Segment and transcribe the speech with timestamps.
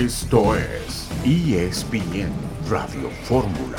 [0.00, 2.32] Esto es ESPN
[2.70, 3.76] Radio Fórmula.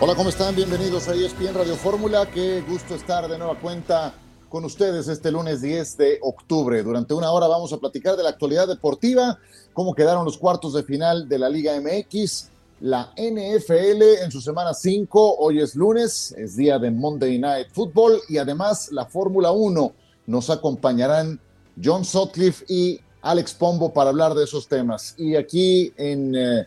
[0.00, 0.54] Hola, ¿cómo están?
[0.54, 2.30] Bienvenidos a ESPN Radio Fórmula.
[2.30, 4.14] Qué gusto estar de nueva cuenta
[4.48, 6.84] con ustedes este lunes 10 de octubre.
[6.84, 9.36] Durante una hora vamos a platicar de la actualidad deportiva,
[9.72, 12.50] cómo quedaron los cuartos de final de la Liga MX,
[12.82, 15.38] la NFL en su semana 5.
[15.40, 19.92] Hoy es lunes, es día de Monday Night Football y además la Fórmula 1.
[20.28, 21.40] Nos acompañarán
[21.82, 25.14] John Sutcliffe y Alex Pombo para hablar de esos temas.
[25.18, 26.66] Y aquí en eh,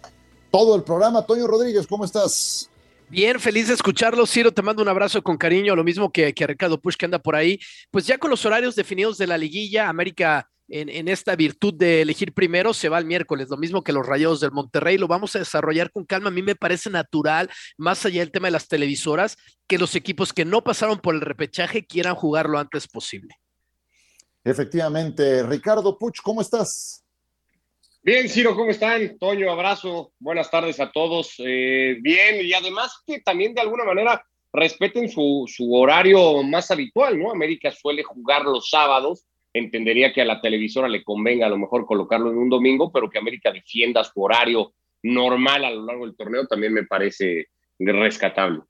[0.52, 2.70] todo el programa, Toño Rodríguez, ¿cómo estás?
[3.10, 4.52] Bien, feliz de escucharlo, Ciro.
[4.52, 7.36] Te mando un abrazo con cariño, lo mismo que, que Ricardo Push que anda por
[7.36, 7.60] ahí.
[7.92, 12.02] Pues ya con los horarios definidos de la liguilla, América en, en, esta virtud de
[12.02, 14.98] elegir primero se va el miércoles, lo mismo que los Rayados del Monterrey.
[14.98, 16.30] Lo vamos a desarrollar con calma.
[16.30, 19.38] A mí me parece natural, más allá del tema de las televisoras,
[19.68, 23.36] que los equipos que no pasaron por el repechaje quieran jugar lo antes posible.
[24.44, 25.44] Efectivamente.
[25.44, 27.04] Ricardo Puch, ¿cómo estás?
[28.02, 29.18] Bien, Ciro, ¿cómo están?
[29.18, 30.12] Toño, abrazo.
[30.20, 31.36] Buenas tardes a todos.
[31.38, 37.18] Eh, bien, y además que también de alguna manera respeten su, su, horario más habitual,
[37.18, 37.32] ¿no?
[37.32, 39.26] América suele jugar los sábados.
[39.54, 43.10] Entendería que a la televisora le convenga a lo mejor colocarlo en un domingo, pero
[43.10, 47.48] que América defienda su horario normal a lo largo del torneo también me parece
[47.80, 48.62] rescatable.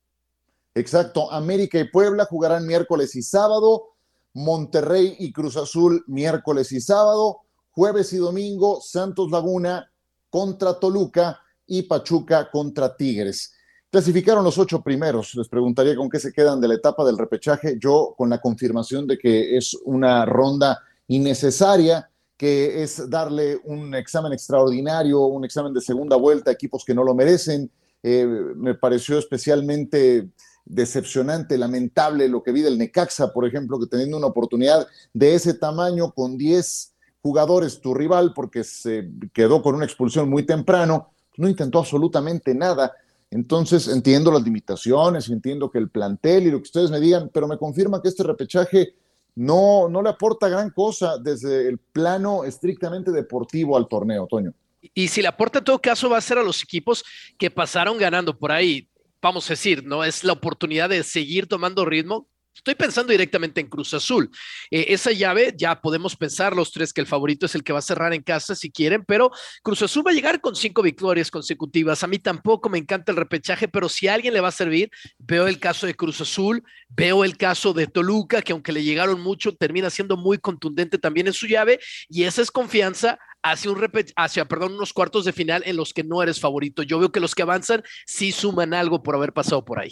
[0.75, 1.31] Exacto.
[1.31, 3.92] América y Puebla jugarán miércoles y sábado.
[4.33, 9.89] Monterrey y Cruz Azul miércoles y sábado, jueves y domingo Santos Laguna
[10.29, 13.53] contra Toluca y Pachuca contra Tigres.
[13.89, 15.35] Clasificaron los ocho primeros.
[15.35, 17.77] Les preguntaría con qué se quedan de la etapa del repechaje.
[17.79, 24.33] Yo con la confirmación de que es una ronda innecesaria, que es darle un examen
[24.33, 27.69] extraordinario, un examen de segunda vuelta a equipos que no lo merecen.
[28.01, 30.27] Eh, me pareció especialmente
[30.65, 35.53] decepcionante, lamentable lo que vi del Necaxa, por ejemplo, que teniendo una oportunidad de ese
[35.53, 41.49] tamaño con 10 jugadores, tu rival, porque se quedó con una expulsión muy temprano, no
[41.49, 42.93] intentó absolutamente nada.
[43.31, 47.47] Entonces entiendo las limitaciones, entiendo que el plantel y lo que ustedes me digan, pero
[47.47, 48.93] me confirma que este repechaje
[49.35, 54.53] no, no le aporta gran cosa desde el plano estrictamente deportivo al torneo, Toño.
[54.93, 57.03] Y si le aporta en todo caso va a ser a los equipos
[57.37, 58.87] que pasaron ganando por ahí
[59.23, 60.03] vamos a decir, ¿no?
[60.03, 62.29] Es la oportunidad de seguir tomando ritmo.
[62.53, 64.29] Estoy pensando directamente en Cruz Azul.
[64.69, 67.79] Eh, esa llave ya podemos pensar los tres que el favorito es el que va
[67.79, 69.31] a cerrar en casa si quieren, pero
[69.63, 72.03] Cruz Azul va a llegar con cinco victorias consecutivas.
[72.03, 74.91] A mí tampoco me encanta el repechaje, pero si a alguien le va a servir,
[75.17, 79.19] veo el caso de Cruz Azul, veo el caso de Toluca, que aunque le llegaron
[79.19, 83.89] mucho, termina siendo muy contundente también en su llave, y esa es confianza hacia, un
[84.15, 86.81] hacia perdón, unos cuartos de final en los que no eres favorito.
[86.83, 89.91] Yo veo que los que avanzan sí suman algo por haber pasado por ahí.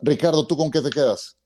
[0.00, 1.36] Ricardo, ¿tú con qué te quedas?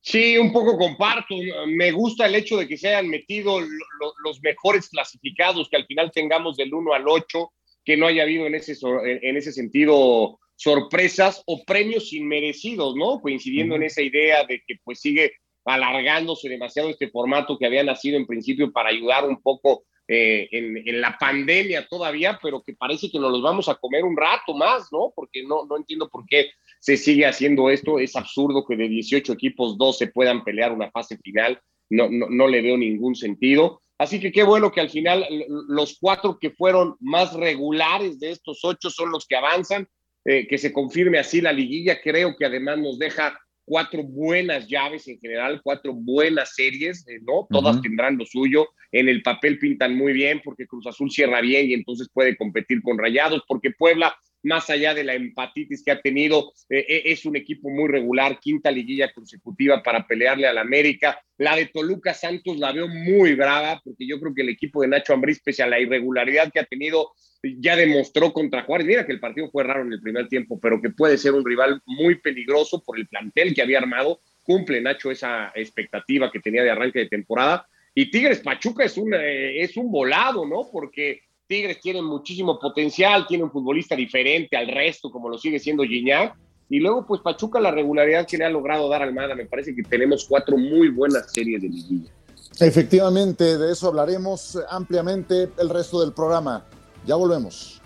[0.00, 1.34] Sí, un poco comparto.
[1.66, 6.12] Me gusta el hecho de que se hayan metido los mejores clasificados, que al final
[6.12, 7.52] tengamos del 1 al 8,
[7.84, 13.20] que no haya habido en ese, en ese sentido sorpresas o premios inmerecidos, ¿no?
[13.20, 15.32] Coincidiendo en esa idea de que pues sigue
[15.64, 21.00] alargándose demasiado este formato que había nacido en principio para ayudar un poco eh, en,
[21.00, 24.88] la pandemia todavía, pero que parece que nos los vamos a comer un rato más,
[24.92, 25.12] ¿no?
[25.14, 26.50] Porque no, no entiendo por qué
[26.80, 27.98] se sigue haciendo esto.
[27.98, 31.60] Es absurdo que de 18 equipos 12 puedan pelear una fase final.
[31.90, 33.82] No, no, no le veo ningún sentido.
[33.98, 35.26] Así que qué bueno que al final
[35.68, 39.88] los cuatro que fueron más regulares de estos ocho son los que avanzan,
[40.24, 42.00] eh, que se confirme así la liguilla.
[42.00, 47.46] Creo que además nos deja cuatro buenas llaves en general, cuatro buenas series, eh, ¿no?
[47.50, 48.68] Todas tendrán lo suyo.
[48.92, 52.80] En el papel pintan muy bien porque Cruz Azul cierra bien y entonces puede competir
[52.80, 57.26] con Rayados, porque Puebla más allá de la empatitis que ha tenido, eh, eh, es
[57.26, 61.20] un equipo muy regular, quinta liguilla consecutiva para pelearle al América.
[61.38, 64.88] La de Toluca Santos la veo muy brava, porque yo creo que el equipo de
[64.88, 67.12] Nacho Ambriz, pese a la irregularidad que ha tenido,
[67.42, 68.86] ya demostró contra Juárez.
[68.86, 71.44] Mira que el partido fue raro en el primer tiempo, pero que puede ser un
[71.44, 74.20] rival muy peligroso por el plantel que había armado.
[74.42, 77.66] Cumple Nacho esa expectativa que tenía de arranque de temporada.
[77.94, 80.68] Y Tigres Pachuca es un, eh, es un volado, ¿no?
[80.70, 85.84] Porque Tigres tiene muchísimo potencial, tiene un futbolista diferente al resto, como lo sigue siendo
[85.84, 86.36] Gignac.
[86.68, 89.84] Y luego, pues Pachuca, la regularidad que le ha logrado dar Almada, me parece que
[89.84, 92.10] tenemos cuatro muy buenas series de liguilla.
[92.58, 96.64] Efectivamente, de eso hablaremos ampliamente el resto del programa.
[97.06, 97.80] Ya volvemos.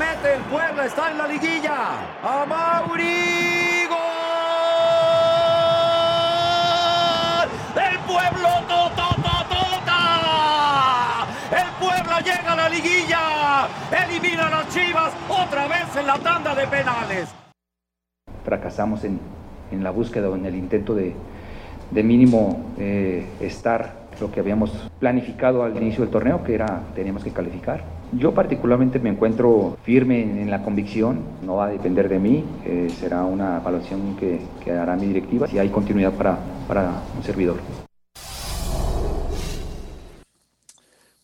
[0.00, 1.76] Mete el Puebla, está en la liguilla.
[2.22, 3.04] A Mauri.
[7.90, 10.00] El pueblo, tota, tota, tota.
[11.60, 12.14] El pueblo
[12.70, 13.68] liguilla.
[13.92, 17.28] Elimina a las Chivas otra vez en la tanda de penales.
[18.44, 19.20] Fracasamos en,
[19.70, 21.14] en la búsqueda o en el intento de,
[21.90, 27.22] de mínimo eh, estar lo que habíamos planificado al inicio del torneo, que era teníamos
[27.22, 27.99] que calificar.
[28.12, 32.92] Yo particularmente me encuentro firme en, la convicción, no va a depender de mí, eh,
[32.98, 36.36] será una evaluación que, que, hará mi directiva si hay continuidad para,
[36.66, 37.60] para un servidor.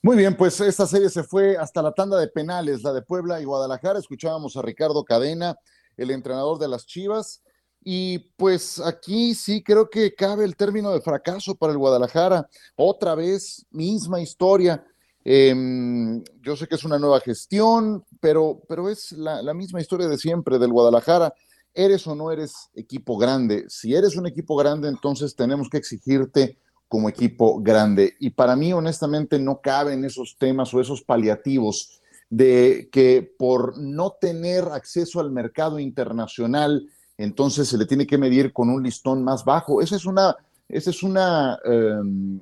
[0.01, 3.41] Muy bien, pues esta serie se fue hasta la tanda de penales, la de Puebla
[3.41, 3.99] y Guadalajara.
[3.99, 5.57] Escuchábamos a Ricardo Cadena,
[5.97, 7.43] el entrenador de las Chivas.
[7.83, 12.49] Y pues aquí sí creo que cabe el término de fracaso para el Guadalajara.
[12.77, 14.85] Otra vez, misma historia.
[15.29, 20.19] Em, yo sé que es una nueva gestión, pero, pero es la, misma historia de
[20.19, 21.35] siempre del Guadalajara.
[21.75, 23.65] Eres o no eres equipo grande.
[23.67, 28.15] Si eres un equipo grande, entonces tenemos que exigirte como equipo grande.
[28.21, 32.01] Y para mí, honestamente, no caben esos temas o esos paliativos
[32.31, 36.89] de que por no tener acceso al mercado internacional,
[37.19, 39.83] entonces se le tiene que medir con un listón más bajo.
[39.83, 40.37] Esa es una,
[40.69, 42.39] esa es una um,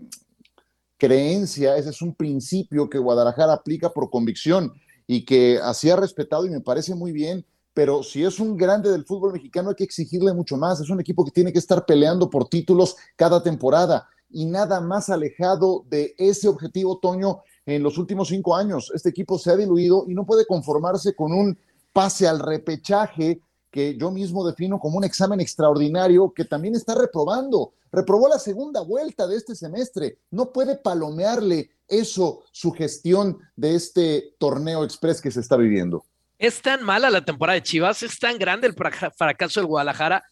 [0.98, 4.72] creencia, ese es un principio que Guadalajara aplica por convicción
[5.06, 7.44] y que así ha respetado y me parece muy bien.
[7.74, 10.80] Pero si es un grande del fútbol mexicano, hay que exigirle mucho más.
[10.80, 15.10] Es un equipo que tiene que estar peleando por títulos cada temporada y nada más
[15.10, 18.90] alejado de ese objetivo, Toño, en los últimos cinco años.
[18.94, 21.58] Este equipo se ha diluido y no puede conformarse con un
[21.92, 23.40] pase al repechaje
[23.74, 27.72] que yo mismo defino como un examen extraordinario que también está reprobando.
[27.90, 30.18] Reprobó la segunda vuelta de este semestre.
[30.30, 36.04] No puede palomearle eso su gestión de este torneo express que se está viviendo.
[36.38, 40.22] Es tan mala la temporada de Chivas, es tan grande el fracaso del Guadalajara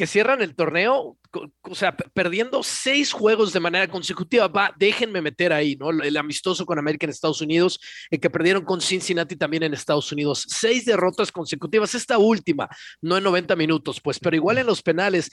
[0.00, 1.18] que cierran el torneo,
[1.60, 4.48] o sea, perdiendo seis juegos de manera consecutiva.
[4.48, 5.90] Va, déjenme meter ahí, ¿no?
[5.90, 7.78] El amistoso con América en Estados Unidos,
[8.10, 10.46] el que perdieron con Cincinnati también en Estados Unidos.
[10.48, 12.66] Seis derrotas consecutivas, esta última,
[13.02, 15.30] no en 90 minutos, pues, pero igual en los penales.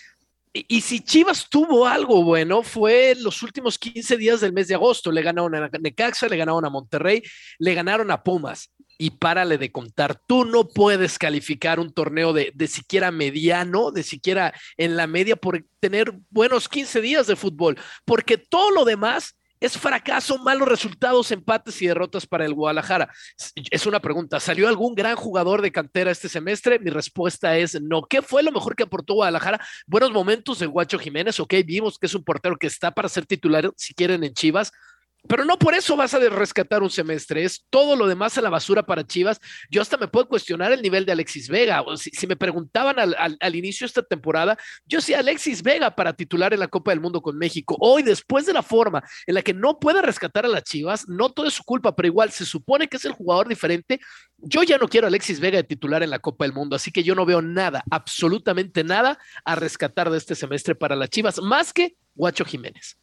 [0.52, 4.75] Y, y si Chivas tuvo algo bueno, fue los últimos 15 días del mes de
[4.75, 5.13] agosto.
[5.13, 7.24] Le ganaron a Necaxa, le ganaron a Monterrey,
[7.58, 10.22] le ganaron a Pumas y párale de contar.
[10.28, 15.36] Tú no puedes calificar un torneo de, de, siquiera mediano, de siquiera en la media
[15.36, 21.32] por tener buenos 15 días de fútbol, porque todo lo demás es fracaso, malos resultados,
[21.32, 23.12] empates y derrotas para el Guadalajara.
[23.72, 26.80] Es una pregunta, ¿salió algún gran jugador de cantera este semestre?
[26.80, 28.04] Mi respuesta es no.
[28.04, 29.60] ¿Qué fue lo mejor que aportó Guadalajara?
[29.88, 33.26] Buenos momentos de Guacho Jiménez, ok, vimos que es un portero que está para ser
[33.26, 34.72] titular, si quieren, en Chivas,
[35.27, 38.50] pero no por eso vas a rescatar un semestre, es todo lo demás a la
[38.50, 39.39] basura para Chivas.
[39.69, 41.81] Yo hasta me puedo cuestionar el nivel de Alexis Vega.
[41.81, 45.95] O si, me preguntaban al, al, al, inicio de esta temporada, yo sí Alexis Vega
[45.95, 47.77] para titular en la Copa del Mundo con México.
[47.79, 51.29] Hoy, después de la forma en la que no puede rescatar a las Chivas, no
[51.29, 54.00] todo es su culpa, pero igual se supone que es el jugador diferente.
[54.38, 56.91] Yo ya no quiero a Alexis Vega de titular en la Copa del Mundo, así
[56.91, 61.39] que yo no veo nada, absolutamente nada a rescatar de este semestre para las Chivas,
[61.41, 62.97] más que Guacho Jiménez.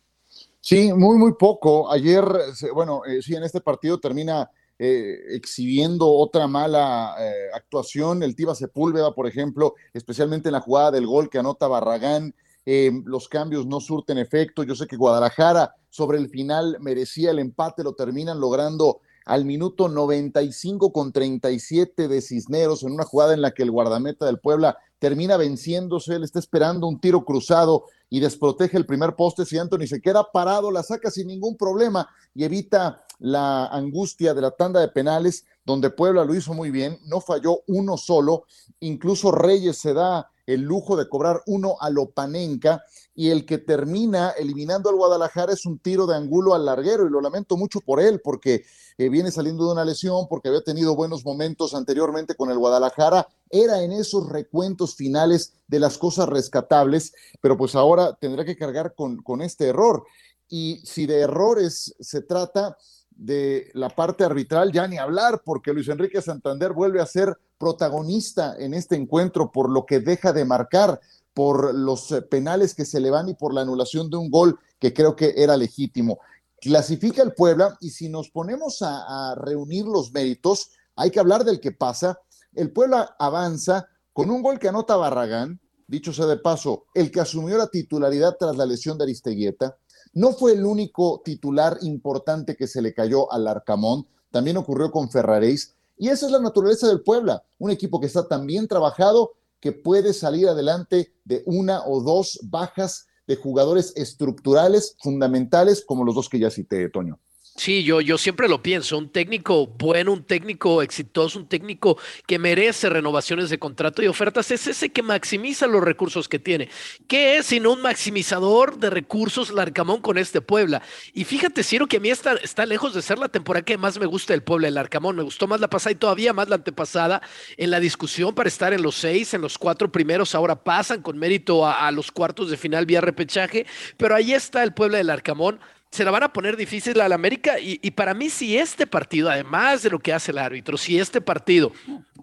[0.64, 1.93] Sí, muy, muy poco.
[1.93, 2.25] Ayer,
[2.72, 8.22] bueno, eh, sí, en este partido termina eh, exhibiendo otra mala eh, actuación.
[8.22, 12.34] El Tiva Sepúlveda, por ejemplo, especialmente en la jugada del gol que anota Barragán.
[12.64, 14.62] los cambios no surten efecto.
[14.62, 19.91] Yo sé que Guadalajara sobre el final merecía el empate, lo terminan logrando al minuto
[19.91, 24.79] 95 con 37 de Cisneros en una jugada en la que el guardameta del Puebla
[24.98, 29.88] termina venciéndose, él está esperando un tiro cruzado y desprotege el primer poste si Anthony
[29.88, 34.78] se queda parado, la saca sin ningún problema y evita la angustia de la tanda
[34.78, 38.44] de penales, donde Puebla lo hizo muy bien, no falló uno solo,
[38.78, 42.84] incluso Reyes se da el lujo de cobrar uno a Lopanenka
[43.16, 47.10] y el que termina eliminando al Guadalajara es un tiro de angulo al larguero y
[47.10, 48.64] lo lamento mucho por él porque
[48.96, 53.26] eh, viene saliendo de una lesión, porque había tenido buenos momentos anteriormente con el Guadalajara,
[53.55, 58.94] era en esos recuentos finales de las cosas rescatables, pero pues ahora tendrá que cargar
[58.94, 60.05] con, con este error.
[60.49, 62.77] Y si de errores se trata,
[63.17, 68.56] de la parte arbitral ya ni hablar, porque Luis Enrique Santander vuelve a ser protagonista
[68.58, 71.01] en este encuentro por lo que deja de marcar,
[71.32, 74.58] por los eh, penales que se le van y por la anulación de un gol
[74.79, 76.20] que creo que era legítimo.
[76.61, 81.44] Clasifica el Puebla y si nos ponemos a, a reunir los méritos, hay que hablar
[81.44, 82.19] del que pasa.
[82.55, 87.20] El Puebla avanza con un gol que anota Barragán, dicho sea de paso, el que
[87.20, 89.77] asumió la titularidad tras la lesión de Aristeguieta,
[90.13, 95.11] no fue el único titular importante que se le cayó al Arcamón, también ocurrió con
[95.11, 99.32] Ferraréis, y esa es la naturaleza del Puebla, un equipo que está tan bien trabajado
[99.58, 106.15] que puede salir adelante de una o dos bajas de jugadores estructurales fundamentales como los
[106.15, 107.19] dos que ya cité, Toño.
[107.56, 111.96] Sí, yo, yo siempre lo pienso, un técnico bueno, un técnico exitoso, un técnico
[112.27, 116.69] que merece renovaciones de contrato y ofertas, es ese que maximiza los recursos que tiene.
[117.06, 120.82] ¿Qué es sino un maximizador de recursos Larcamón con este Puebla?
[121.13, 124.01] Y fíjate, Ciro, que a mí está, está lejos de ser la temporada que más
[124.01, 125.15] me gusta del Puebla, el Arcamón.
[125.15, 127.23] Me gustó más la pasada y todavía más la antepasada
[127.56, 130.34] en la discusión para estar en los seis, en los cuatro primeros.
[130.34, 133.65] Ahora pasan con mérito a, a los cuartos de final vía repechaje,
[133.96, 135.61] pero ahí está el Puebla del Arcamón
[135.94, 139.31] se la van a poner difícil al América y, y, para mí si este partido,
[139.31, 141.70] además de lo que hace el árbitro, si este partido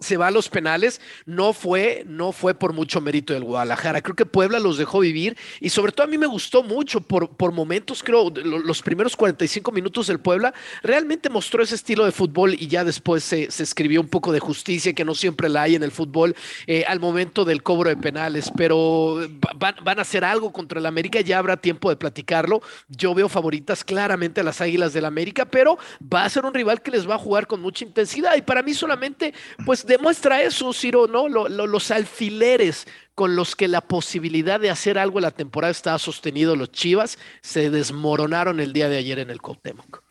[0.02, 4.02] se va a los penales, no fue, no fue por mucho mérito del Guadalajara.
[4.02, 7.30] Creo que Puebla los dejó vivir y sobre todo a mí me gustó mucho por,
[7.30, 10.52] por momentos, creo, los primeros 45 minutos del Puebla
[10.82, 14.40] realmente mostró ese estilo de fútbol y ya después se, se escribió un poco de
[14.40, 16.34] justicia que no siempre la hay en el fútbol
[16.66, 19.20] eh, al momento del cobro de penales, pero
[19.54, 22.62] van, van a hacer algo contra el América, ya habrá tiempo de platicarlo.
[22.88, 23.28] Yo veo
[23.84, 27.14] claramente a las Águilas del América, pero va a ser un rival que les va
[27.14, 31.28] a jugar con mucha intensidad y para mí solamente, pues demuestra eso, Ciro, ¿no?
[31.28, 35.70] Lo, lo, los alfileres con los que la posibilidad de hacer algo en la temporada
[35.70, 40.02] estaba sostenido los Chivas se desmoronaron el día de ayer en el Cuauhtémoc.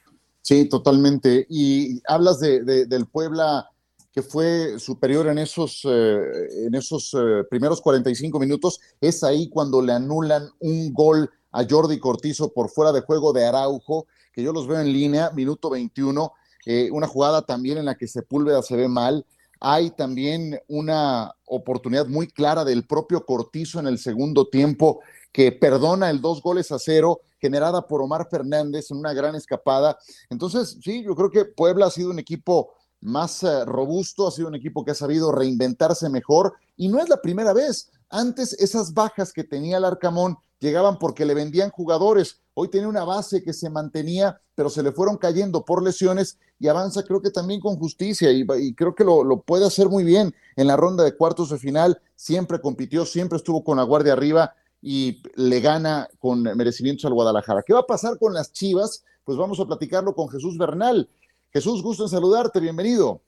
[0.42, 1.46] Sí, totalmente.
[1.50, 3.68] Y hablas de, de, del Puebla
[4.12, 8.80] que fue superior en esos, eh, en esos eh, primeros 45 minutos.
[9.00, 13.46] Es ahí cuando le anulan un gol a Jordi Cortizo por fuera de juego de
[13.46, 16.34] Araujo, que yo los veo en línea, minuto 21.
[16.66, 19.26] Eh, una jugada también en la que Sepúlveda se ve mal
[19.64, 26.10] hay también una oportunidad muy clara del propio Cortizo en el segundo tiempo que perdona
[26.10, 30.00] el dos goles a cero generada por Omar Fernández en una gran escapada.
[30.32, 34.48] Entonces, sí, yo creo que Puebla ha sido un equipo más uh, robusto, ha sido
[34.48, 37.92] un equipo que ha sabido reinventarse mejor y no es la primera vez.
[38.10, 42.40] Antes esas bajas que tenía el Arcamón llegaban porque le vendían jugadores.
[42.54, 46.68] Hoy tiene una base que se mantenía, pero se le fueron cayendo por lesiones y
[46.68, 50.68] avanza creo que también con justicia y, creo que lo, puede hacer muy bien en
[50.68, 52.00] la ronda de cuartos de final.
[52.16, 57.64] Siempre compitió, siempre estuvo con la guardia arriba y le gana con merecimientos al Guadalajara.
[57.64, 59.04] ¿Qué va a pasar con las Chivas?
[59.24, 61.10] Pues vamos a platicarlo con Jesús Bernal.
[61.52, 63.22] Jesús, gusto en saludarte, bienvenido.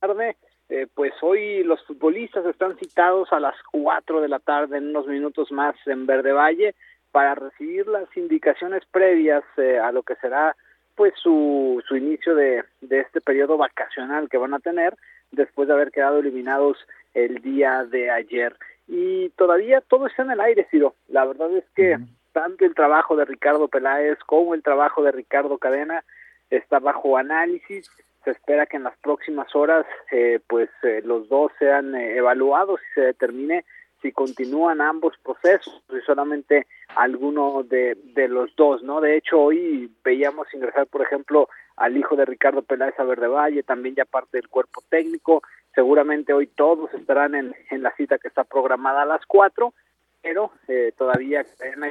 [0.00, 0.36] Tarde.
[0.68, 5.06] Eh, pues hoy los futbolistas están citados a las 4 de la tarde, en unos
[5.06, 6.74] minutos más, en Verde Valle,
[7.10, 10.54] para recibir las indicaciones previas eh, a lo que será
[10.94, 14.94] pues su, su inicio de, de este periodo vacacional que van a tener
[15.30, 16.76] después de haber quedado eliminados
[17.14, 18.56] el día de ayer.
[18.88, 20.94] Y todavía todo está en el aire, Ciro.
[21.08, 22.08] La verdad es que uh -huh.
[22.32, 26.04] tanto el trabajo de Ricardo Peláez como el trabajo de Ricardo Cadena
[26.50, 27.90] está bajo análisis
[28.28, 32.78] se espera que en las próximas horas eh, pues eh, los dos sean eh, evaluados
[32.78, 33.64] y se determine
[34.02, 39.00] si continúan ambos procesos y solamente alguno de, de los dos, ¿no?
[39.00, 43.62] De hecho, hoy veíamos ingresar, por ejemplo, al hijo de Ricardo Peláez a Verde Valle,
[43.62, 45.42] también ya parte del cuerpo técnico,
[45.74, 49.72] seguramente hoy todos estarán en, en la cita que está programada a las cuatro,
[50.20, 51.46] pero eh, todavía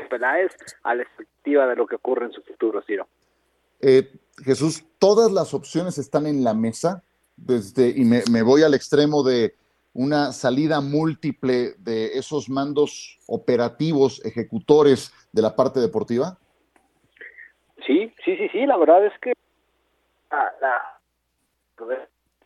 [0.08, 3.08] Peláez a la expectativa de lo que ocurre en su futuro, Ciro.
[3.82, 4.08] Eh,
[4.44, 7.04] Jesús, todas las opciones están en la mesa,
[7.36, 9.56] desde, y me, voy al extremo de
[9.94, 16.38] una salida múltiple de esos mandos operativos, ejecutores de la parte deportiva.
[17.86, 19.34] Sí, sí, sí, sí, la verdad es que
[20.30, 21.00] la,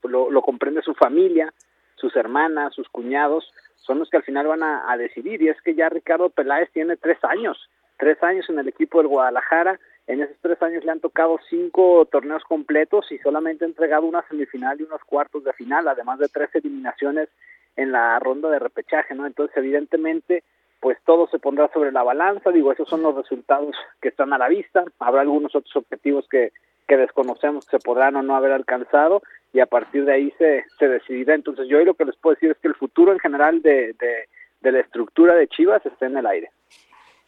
[0.04, 1.54] lo, comprende su familia,
[1.96, 5.62] sus hermanas, sus cuñados, son los que al final van a, a decidir, y es
[5.62, 7.58] que ya Ricardo Peláez tiene tres años,
[7.98, 9.80] tres años en el equipo del Guadalajara,
[10.12, 14.28] en esos tres años le han tocado cinco torneos completos y solamente ha entregado una
[14.28, 17.30] semifinal y unos cuartos de final, además de tres eliminaciones
[17.78, 19.26] en la ronda de repechaje, ¿no?
[19.26, 20.44] Entonces, evidentemente,
[20.82, 24.38] pues todo se pondrá sobre la balanza, digo, esos son los resultados que están a
[24.38, 26.52] la vista, habrá algunos otros objetivos que,
[26.88, 29.22] que desconocemos que se podrán o no haber alcanzado
[29.54, 31.36] y a partir de ahí se, se decidirá.
[31.36, 33.94] Entonces, yo hoy lo que les puedo decir es que el futuro en general de,
[33.94, 34.28] de,
[34.60, 36.52] de la estructura de Chivas está en el aire.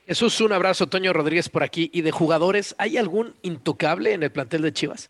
[0.06, 1.90] Jesús, un abrazo, Toño Rodríguez por aquí.
[1.94, 5.10] ¿Y de jugadores, hay algún intocable en el plantel de Chivas?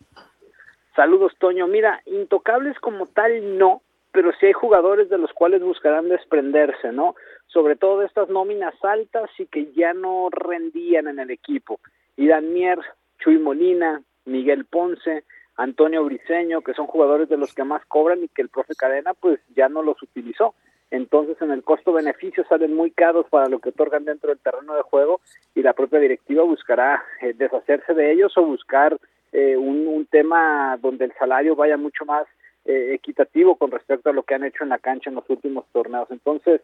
[0.94, 1.66] Saludos, Toño.
[1.66, 3.82] Mira, intocables como tal no,
[4.12, 7.16] pero sí hay jugadores de los cuales buscarán desprenderse, ¿no?
[7.48, 11.80] Sobre todo de estas nóminas altas y que ya no rendían en el equipo.
[12.16, 12.78] Irán Mier,
[13.18, 15.24] Chuy Molina, Miguel Ponce,
[15.56, 19.14] Antonio Briseño, que son jugadores de los que más cobran y que el profe Cadena
[19.14, 20.54] pues ya no los utilizó
[20.94, 24.82] entonces en el costo-beneficio salen muy caros para lo que otorgan dentro del terreno de
[24.82, 25.20] juego
[25.54, 28.98] y la propia directiva buscará eh, deshacerse de ellos o buscar
[29.32, 32.26] eh, un, tema donde el salario vaya mucho más
[32.66, 35.64] eh, equitativo con respecto a lo que han hecho en la cancha en los últimos
[35.72, 36.08] torneos.
[36.10, 36.60] Entonces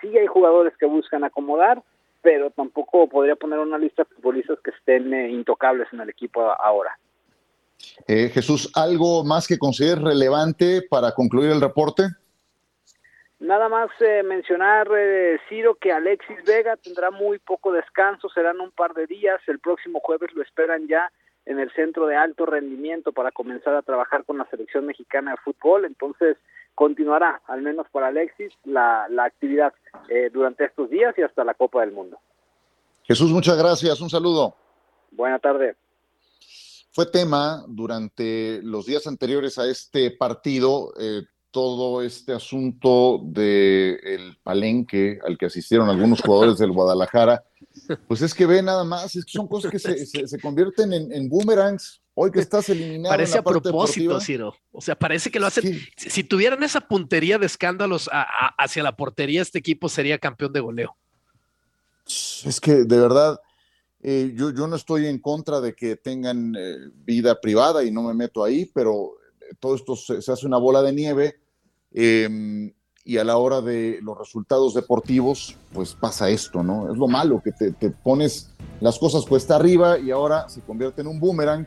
[0.00, 1.82] sí hay jugadores que buscan acomodar,
[2.20, 6.42] pero tampoco podría poner una lista de futbolistas que estén eh, intocables en el equipo
[6.42, 6.98] ahora.
[8.06, 12.02] Eh, Jesús, ¿algo más que consideres relevante para concluir el reporte?
[13.40, 14.88] Nada más eh, mencionar,
[15.48, 20.00] Ciro, que Alexis Vega tendrá muy poco descanso, serán un par de días, el próximo
[20.00, 21.10] jueves lo esperan ya
[21.46, 25.36] en el centro de alto rendimiento para comenzar a trabajar con la selección mexicana de
[25.38, 26.36] fútbol, entonces
[26.74, 29.72] continuará, al menos para Alexis, la, la actividad
[30.08, 32.18] eh, durante estos días y hasta la Copa del Mundo.
[33.04, 34.54] Jesús, muchas gracias, un saludo.
[35.10, 35.76] Buena tarde.
[36.92, 44.38] Fue tema durante los días anteriores a este partido eh, todo este asunto del el
[44.42, 47.44] palenque al que asistieron algunos jugadores del Guadalajara.
[48.06, 51.12] Pues es que ve nada más, es que son cosas que se, se, convierten en,
[51.12, 53.12] en boomerangs Hoy que estás eliminado.
[53.14, 54.54] Parece a propósito, Ciro.
[54.72, 55.80] O sea, parece que lo hacen.
[55.96, 60.96] Si tuvieran esa puntería de escándalos hacia la portería, este equipo sería campeón de goleo.
[62.04, 63.40] Es que de verdad,
[64.02, 68.02] eh, yo, yo, no estoy en contra de que tengan eh, vida privada y no
[68.02, 69.12] me meto ahí, pero
[69.58, 71.39] todo esto se, hace una bola de nieve
[71.92, 72.72] em,
[73.04, 76.92] y a la hora de los resultados deportivos, pues pasa esto, ¿no?
[76.92, 81.00] Es lo malo, que te, te pones las cosas cuesta arriba y ahora se convierte
[81.00, 81.66] en un boomerang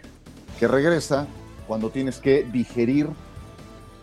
[0.59, 1.27] que regresa
[1.67, 3.09] cuando tienes que digerir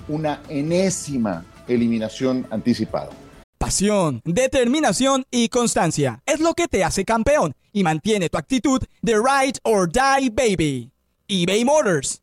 [0.09, 3.11] una enésima eliminación anticipada.
[3.59, 9.15] Pasión, determinación y constancia es lo que te hace campeón y mantiene tu actitud de
[9.15, 10.91] ride or die baby.
[11.29, 12.23] eBay Motors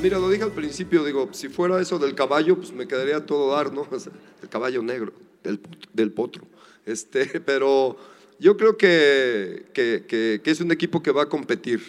[0.00, 3.26] Pues mira, lo dije al principio, digo, si fuera eso del caballo, pues me quedaría
[3.26, 3.86] todo dar, ¿no?
[4.42, 5.12] El caballo negro,
[5.44, 5.60] del,
[5.92, 6.42] del potro.
[6.86, 7.98] Este, pero
[8.38, 11.82] yo creo que, que, es un equipo que va a competir.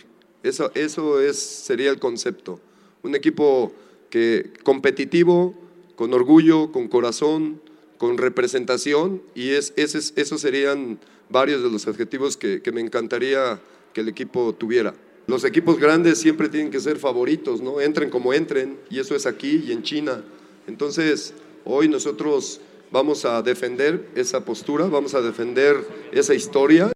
[0.43, 2.59] Eso, eso es, sería el concepto.
[3.01, 3.71] Un equipo
[4.09, 5.55] que, competitivo,
[5.95, 7.61] con orgullo, con corazón,
[7.97, 13.61] con representación, y es, ese, esos serían varios de los adjetivos que, que me encantaría
[13.93, 14.95] que el equipo tuviera.
[15.27, 17.79] Los equipos grandes siempre tienen que ser favoritos, ¿no?
[17.79, 20.23] Entren como entren, y eso es aquí y en China.
[20.67, 25.77] Entonces, hoy nosotros Vamos a defender esa postura, vamos a defender
[26.11, 26.91] esa historia.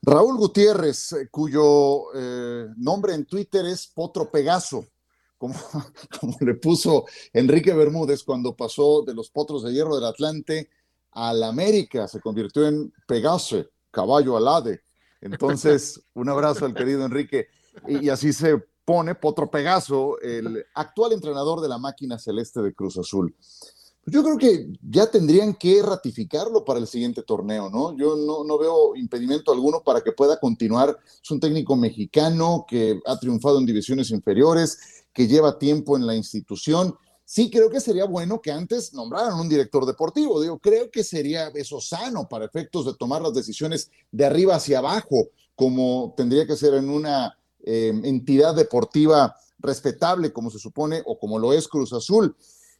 [0.00, 4.86] Raúl Gutiérrez, eh, cuyo eh, nombre en Twitter es Potro Pegaso,
[5.36, 5.54] como,
[6.40, 10.70] le puso Enrique Bermúdez cuando pasó de los Potros de Hierro del Atlante
[11.10, 14.80] al América, se convirtió en Pegaso, caballo alade.
[15.20, 17.48] Entonces, un abrazo al querido Enrique.
[17.86, 22.96] Y, así se pone Potro Pegaso, el actual entrenador de la máquina celeste de Cruz
[22.98, 23.34] Azul.
[24.06, 27.94] Yo creo que ya tendrían que ratificarlo para el siguiente torneo, ¿no?
[27.94, 30.98] Yo no, no, veo impedimento alguno para que pueda continuar.
[31.22, 36.14] Es un técnico mexicano que ha triunfado en divisiones inferiores, que lleva tiempo en la
[36.14, 36.96] institución.
[37.30, 40.40] Sí, creo que sería bueno que antes nombraran un director deportivo.
[40.40, 44.78] Digo, creo que sería eso sano para efectos de tomar las decisiones de arriba hacia
[44.78, 51.18] abajo, como tendría que ser en una eh, entidad deportiva respetable como se supone o
[51.18, 52.34] como lo es Cruz Azul.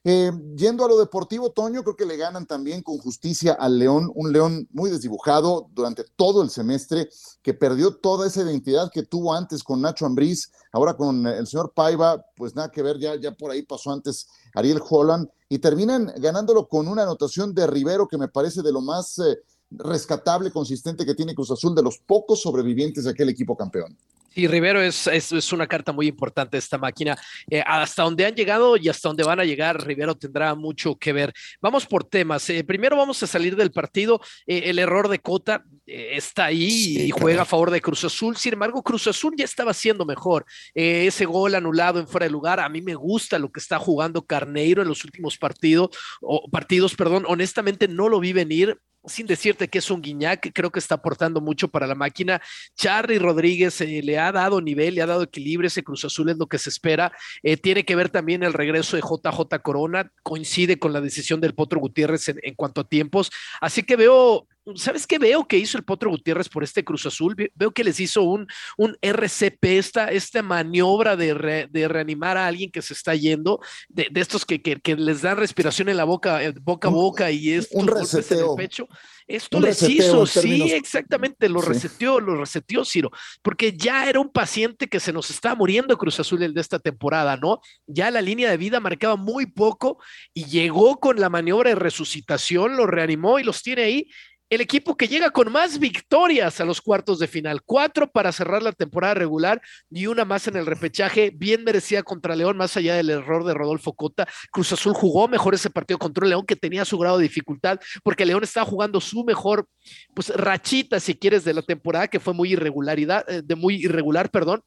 [0.05, 4.11] Eh, yendo a lo deportivo, Toño, creo que le ganan también con justicia al León,
[4.15, 7.09] un León muy desdibujado durante todo el semestre,
[7.43, 11.73] que perdió toda esa identidad que tuvo antes con Nacho Ambriz, ahora con el señor
[11.75, 16.13] Paiva, pues nada que ver, ya, ya por ahí pasó antes Ariel Holland, y terminan
[16.19, 21.05] ganándolo con una anotación de Rivero que me parece de lo más eh, rescatable, consistente
[21.05, 23.97] que tiene Cruz Azul, de los pocos sobrevivientes de aquel equipo campeón.
[24.39, 27.19] Y Rivero es, es, una carta muy importante esta máquina.
[27.51, 31.13] Eh, hasta donde han llegado y hasta donde van a llegar, Rivero tendrá mucho que
[31.13, 31.33] ver.
[31.61, 32.49] Vamos por temas.
[32.49, 34.21] Eh, primero vamos a salir del partido.
[34.47, 38.37] Eh, el error de Cota está ahí y juega a favor de Cruz Azul.
[38.37, 40.47] Sin embargo, Cruz Azul ya estaba siendo mejor.
[40.73, 44.25] ese gol anulado en fuera de lugar, a mí me gusta lo que está jugando
[44.25, 47.25] Carneiro en los últimos partidos, o, partidos, perdón.
[47.27, 51.41] Honestamente no lo vi venir sin decirte que es un Guiñac, creo que está aportando
[51.41, 52.41] mucho para la máquina.
[52.77, 56.37] Charly Rodríguez eh, le ha dado nivel, le ha dado equilibrio, ese Cruz Azul es
[56.37, 57.13] lo que se espera.
[57.43, 61.55] Eh, tiene que ver también el regreso de JJ Corona, coincide con la decisión del
[61.55, 63.31] Potro Gutiérrez en, en cuanto a tiempos.
[63.61, 67.35] Así que veo ¿sabes qué veo que hizo el Potro Gutiérrez por este Cruz Azul?
[67.55, 72.71] Veo que les hizo un, un RCP, esta, esta maniobra de, de, reanimar a alguien
[72.71, 76.05] que se está yendo, de, de estos que, que, que, les dan respiración en la
[76.05, 78.89] boca, eh, boca a boca y estos un en el pecho.
[79.27, 81.69] Esto les hizo, sí, exactamente, lo sí.
[81.69, 83.11] reseteó, lo reseteó Ciro,
[83.43, 86.79] porque ya era un paciente que se nos está muriendo Cruz Azul el de esta
[86.79, 87.61] temporada, ¿no?
[87.87, 89.99] Ya la línea de vida marcaba muy poco
[90.33, 94.09] y llegó con la maniobra de resucitación, lo reanimó y los tiene ahí
[94.51, 97.63] el equipo que llega con más victorias a los cuartos de final.
[97.63, 102.35] Cuatro para cerrar la temporada regular y una más en el repechaje, bien merecida contra
[102.35, 104.27] León, más allá del error de Rodolfo Cota.
[104.51, 108.25] Cruz Azul jugó mejor ese partido contra León, que tenía su grado de dificultad, porque
[108.25, 109.69] León estaba jugando su mejor,
[110.15, 114.31] pues, rachita, si quieres, de la temporada, que fue muy irregularidad, eh, de muy irregular,
[114.31, 114.63] perdón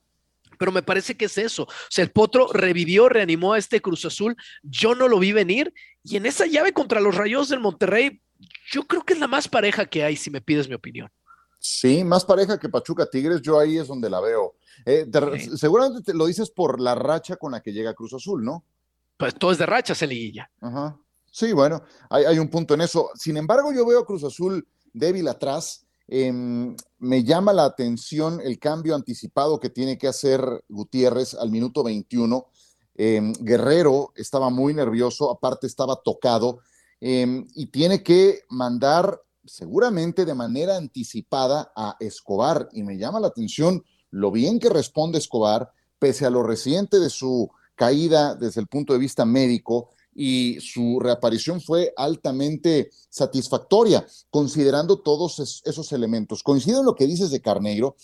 [0.60, 1.64] pero me parece que es eso.
[1.64, 4.36] O sea, el Potro revivió, reanimó a este Cruz Azul.
[4.62, 8.22] Yo no lo vi venir y en esa llave contra los Rayos del Monterrey,
[8.72, 11.10] yo creo que es la más pareja que hay, si me pides mi opinión.
[11.60, 14.56] Sí, más pareja que Pachuca Tigres, yo ahí es donde la veo.
[14.86, 15.58] Eh, te, sí.
[15.58, 18.66] Seguramente te lo dices por la racha con la que llega Cruz Azul, ¿no?
[19.18, 20.50] Pues todo es de rachas en liguilla.
[20.60, 20.98] Ajá.
[21.32, 23.12] Sí, bueno, hay, hay, un punto en eso.
[23.16, 25.86] Sin embargo, yo veo a Cruz Azul débil atrás.
[26.08, 31.84] Eh, me llama la atención el cambio anticipado que tiene que hacer Gutiérrez al minuto
[31.84, 32.48] 21.
[32.96, 36.60] Eh, Guerrero estaba muy nervioso, aparte estaba tocado
[37.02, 42.70] eh, y tiene que mandar seguramente de manera anticipada a Escobar.
[42.72, 47.10] Y me llama la atención lo bien que responde Escobar, pese a lo reciente de
[47.10, 55.00] su caída desde el punto de vista médico, y su reaparición fue altamente satisfactoria, considerando
[55.00, 56.44] todos esos elementos.
[56.44, 57.96] Coincido en lo que dices de Carneiro,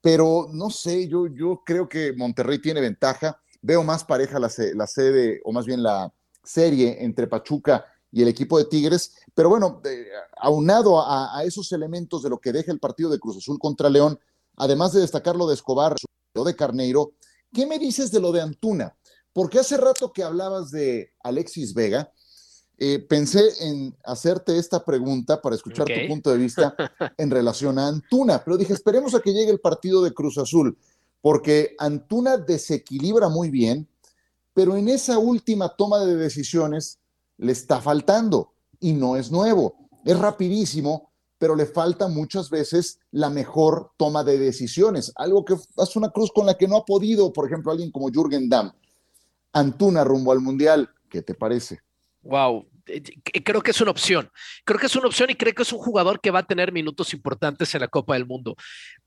[0.00, 3.38] pero no sé, yo, yo creo que Monterrey tiene ventaja.
[3.60, 8.28] Veo más pareja la, la sede, o más bien la serie entre Pachuca y el
[8.28, 9.12] equipo de Tigres.
[9.34, 13.18] Pero bueno, eh, aunado a, a, esos elementos de lo que deja el partido de
[13.18, 14.18] Cruz Azul contra León,
[14.56, 15.96] además de destacar lo de Escobar,
[16.34, 17.12] lo de Carneiro,
[17.52, 18.96] ¿qué me dices de lo de Antuna?
[19.32, 22.12] Porque hace rato que hablabas de Alexis Vega,
[22.78, 26.02] eh, pensé en hacerte esta pregunta para escuchar okay.
[26.02, 26.74] tu punto de vista
[27.16, 30.76] en relación a Antuna, pero dije, esperemos a que llegue el partido de Cruz Azul,
[31.20, 33.88] porque Antuna desequilibra muy bien,
[34.52, 36.98] pero en esa última toma de decisiones
[37.38, 39.88] le está faltando y no es nuevo.
[40.04, 45.96] Es rapidísimo, pero le falta muchas veces la mejor toma de decisiones, algo que es
[45.96, 48.72] una cruz con la que no ha podido, por ejemplo, alguien como Jürgen Damm.
[49.52, 51.80] Antuna rumbo al Mundial, ¿qué te parece?
[52.22, 52.66] Wow,
[53.44, 54.30] creo que es una opción.
[54.64, 56.72] Creo que es una opción y creo que es un jugador que va a tener
[56.72, 58.56] minutos importantes en la Copa del Mundo.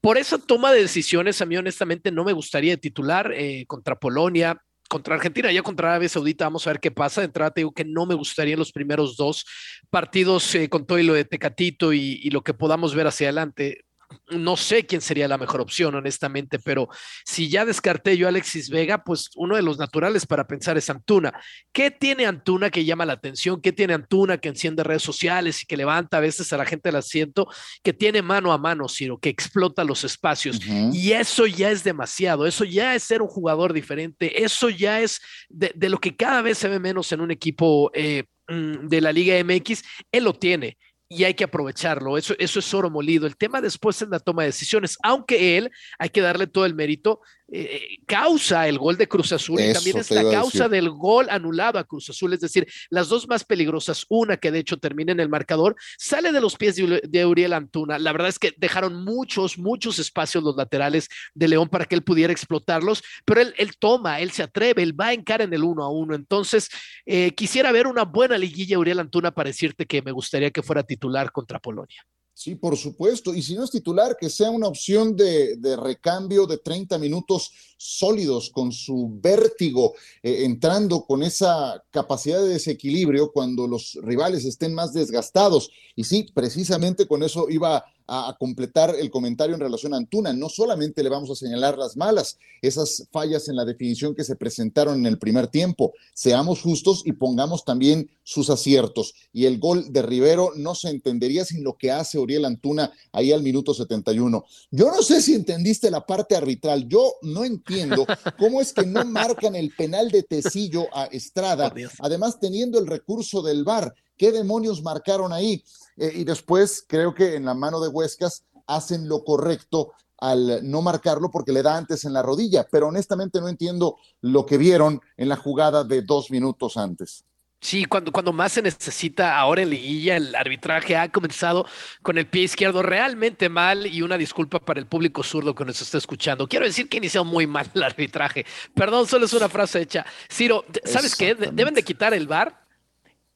[0.01, 4.61] Por esa toma de decisiones, a mí honestamente no me gustaría titular eh, contra Polonia
[4.89, 7.21] contra Argentina, ya contra Arabia Saudita, vamos a ver qué pasa.
[7.21, 9.45] De entrada te digo que no me gustaría los primeros dos
[9.89, 13.27] partidos eh, con todo y lo de Tecatito y, y, lo que podamos ver hacia
[13.27, 13.85] adelante.
[14.29, 16.89] No sé quién sería la mejor opción, honestamente, pero
[17.25, 20.89] si ya descarté yo a Alexis Vega, pues uno de los naturales para pensar es
[20.89, 21.33] Antuna.
[21.71, 23.61] ¿Qué tiene Antuna que llama la atención?
[23.61, 26.89] ¿Qué tiene Antuna que enciende redes sociales y que levanta a veces a la gente
[26.89, 27.47] del asiento?
[27.83, 30.57] Que tiene mano a mano, Ciro, que explota los espacios.
[30.57, 30.95] Uh -huh.
[30.95, 35.21] Y eso ya es demasiado, eso ya es ser un jugador diferente, eso ya es
[35.49, 39.01] de, de lo que cada vez se ve menos en un equipo eh, mm, de
[39.01, 39.83] la Liga MX.
[40.11, 40.77] Él lo tiene
[41.15, 42.17] y hay que aprovecharlo.
[42.17, 43.25] Eso, eso es oro molido.
[43.25, 46.75] El tema después es la toma de decisiones, aunque él, hay que darle todo el
[46.75, 50.89] mérito, eh, causa el gol de Cruz Azul eso y también es la causa del
[50.89, 54.77] gol anulado a Cruz Azul, es decir, las dos más peligrosas, una que de hecho
[54.77, 57.99] termina en el marcador, sale de los pies de, de Uriel Antuna.
[57.99, 62.03] La verdad es que dejaron muchos, muchos espacios los laterales de León para que él
[62.03, 65.63] pudiera explotarlos, pero él, él toma, él se atreve, él va en cara en el
[65.63, 66.15] uno a uno.
[66.15, 66.69] Entonces,
[67.05, 70.83] eh, quisiera ver una buena liguilla Uriel Antuna para decirte que me gustaría que fuera
[70.83, 72.05] titular contra Polonia.
[72.37, 73.33] Sí, por supuesto.
[73.33, 78.49] Y si no es titular, que sea una opción de, recambio de 30 minutos sólidos,
[78.49, 84.91] con su vértigo, eh, entrando con esa capacidad de desequilibrio cuando los rivales estén más
[84.91, 85.71] desgastados.
[85.95, 90.33] Y sí, precisamente con eso iba a, a, completar el comentario en relación a Antuna.
[90.33, 94.35] No solamente le vamos a señalar las malas, esas fallas en la definición que se
[94.35, 95.93] presentaron en el primer tiempo.
[96.13, 99.13] Seamos justos y pongamos también sus aciertos.
[99.31, 103.31] Y el gol de Rivero no se entendería sin lo que hace Uriel Antuna ahí
[103.31, 104.43] al minuto 71.
[104.71, 106.87] Yo no sé si entendiste la parte arbitral.
[106.87, 108.05] Yo no entiendo
[108.37, 113.41] cómo es que no marcan el penal de Tecillo a Estrada, además teniendo el recurso
[113.41, 115.63] del VAR ¿Qué demonios marcaron ahí?
[115.97, 120.81] Eh, y después creo que en la mano de Huescas hacen lo correcto al no
[120.81, 125.01] marcarlo porque le da antes en la rodilla, pero honestamente no entiendo lo que vieron
[125.17, 127.25] en la jugada de dos minutos antes.
[127.61, 131.65] Sí, cuando, cuando más se necesita ahora en liguilla, el arbitraje ha comenzado
[132.03, 135.81] con el pie izquierdo realmente mal y una disculpa para el público zurdo que nos
[135.81, 136.47] está escuchando.
[136.47, 138.45] Quiero decir que inició muy mal el arbitraje.
[138.75, 140.05] Perdón, solo es una frase hecha.
[140.31, 141.33] Ciro, ¿sabes qué?
[141.33, 142.64] Deben de quitar el VAR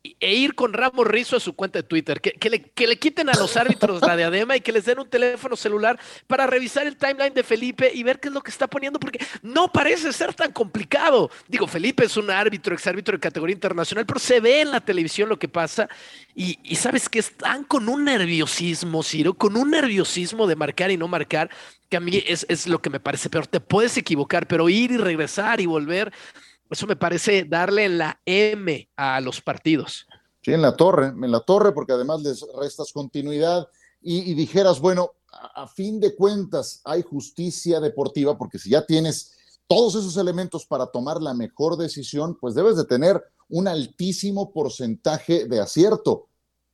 [0.02, 3.28] e ir con Ramos Rizo a su cuenta de Twitter, que, le, que, le, quiten
[3.30, 6.96] a los árbitros la diadema y que les den un teléfono celular para revisar el
[6.96, 10.34] timeline de Felipe y ver qué es lo que está poniendo, porque no parece ser
[10.34, 11.30] tan complicado.
[11.50, 15.28] Digo, Felipe es un árbitro, exárbitro de categoría internacional, pero se ve en la televisión
[15.28, 15.90] lo que pasa
[16.34, 20.98] y, y sabes que están con un nerviosismo, Ciro, con un nerviosismo de marcar y
[20.98, 21.50] no marcar,
[21.90, 23.48] que a mí es, es lo que me parece peor.
[23.48, 26.14] Te puedes equivocar, pero ir y regresar y volver
[26.70, 30.06] eso me parece darle en la M a los partidos.
[30.42, 33.68] Sí, en la torre, en la torre, porque además les restas continuidad
[34.02, 39.36] y, dijeras, bueno, a, fin de cuentas hay justicia deportiva, porque si ya tienes
[39.68, 45.46] todos esos elementos para tomar la mejor decisión, pues debes de tener un altísimo porcentaje
[45.46, 46.28] de acierto.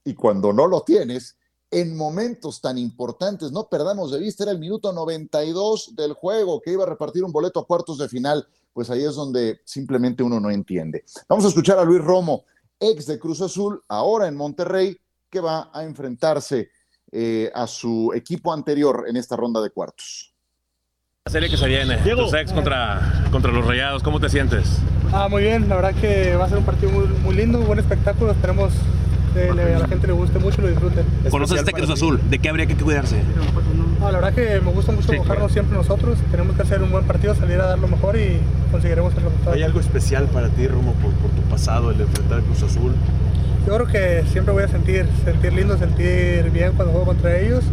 [0.04, 1.36] Y cuando no lo tienes,
[1.72, 6.72] en momentos tan importantes, no perdamos de vista, era el minuto 92 del juego, que
[6.72, 10.38] iba a repartir un boleto a cuartos de final pues ahí es donde simplemente uno
[10.42, 11.06] no entiende.
[11.30, 12.44] Vamos a escuchar a Luis Romo,
[12.78, 14.98] ex de Cruz Azul, ahora en Monterrey,
[15.30, 16.72] que va a enfrentarse
[17.10, 20.34] eh, a su equipo anterior en esta ronda de cuartos.
[21.24, 22.24] La serie que se viene, Diego.
[22.24, 24.80] tus ex contra, contra los Rayados, ¿cómo te sientes?
[25.14, 27.68] Ah, muy bien, la verdad que va a ser un partido muy, muy lindo, un
[27.68, 28.34] buen espectáculo,
[29.39, 31.06] esperemos que a la gente le guste mucho y lo disfruten.
[31.30, 32.19] ¿Conoces este Cruz Azul?
[32.30, 33.21] ¿De qué habría que cuidarse?
[34.00, 35.17] No, la verdad que me gusta mucho sí,
[35.50, 36.17] siempre nosotros.
[36.32, 38.39] Tenemos que hacer un buen partido, salir a dar lo mejor y
[38.71, 39.56] conseguiremos el resultado.
[39.56, 42.93] ¿Hay algo especial para ti, Romo, por, tu pasado, el enfrentar Cruz Azul?
[43.65, 47.63] Yo creo que siempre voy a sentir, sentir lindo, sentir bien cuando juego contra ellos.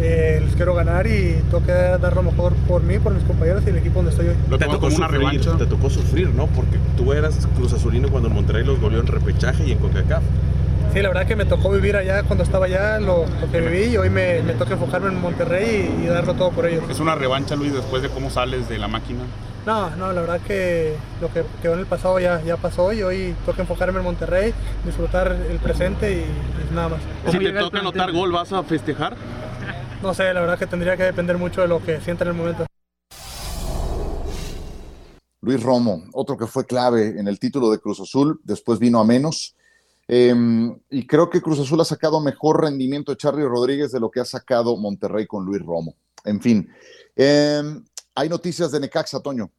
[0.00, 3.62] Eh, les quiero ganar y tengo que dar lo mejor por mí, por mis compañeros
[3.66, 4.58] y el equipo donde estoy hoy.
[4.58, 5.56] Te tocó, una revancha.
[5.56, 6.48] te tocó sufrir, ¿no?
[6.48, 10.22] Porque tú eras Cruz Azulino cuando el Monterrey los goleó en repechaje y en CONCACAF.
[10.92, 13.96] Sí, la verdad que me tocó vivir allá cuando estaba allá, lo, que viví y
[13.96, 16.84] hoy me, me, toca enfocarme en Monterrey y, darlo todo por ellos.
[16.88, 19.20] ¿Es una revancha, Luis, después de cómo sales de la máquina?
[19.66, 23.02] No, no, la verdad que lo que quedó en el pasado ya, ya pasó y
[23.02, 27.00] hoy toca enfocarme en Monterrey, disfrutar el presente y, nada más.
[27.30, 29.16] Si te toca anotar gol, ¿vas a festejar?
[30.02, 32.36] No sé, la verdad que tendría que depender mucho de lo que sienta en el
[32.36, 32.66] momento.
[35.40, 39.04] Luis Romo, otro que fue clave en el título de Cruz Azul, después vino a
[39.04, 39.56] menos
[40.08, 44.10] Em, y creo que Cruz Azul ha sacado mejor rendimiento de Charlie Rodríguez de lo
[44.10, 45.96] que ha sacado Monterrey con Luis Romo.
[46.24, 46.68] En fin,
[47.16, 49.50] em, hay noticias de Necaxa, Toño.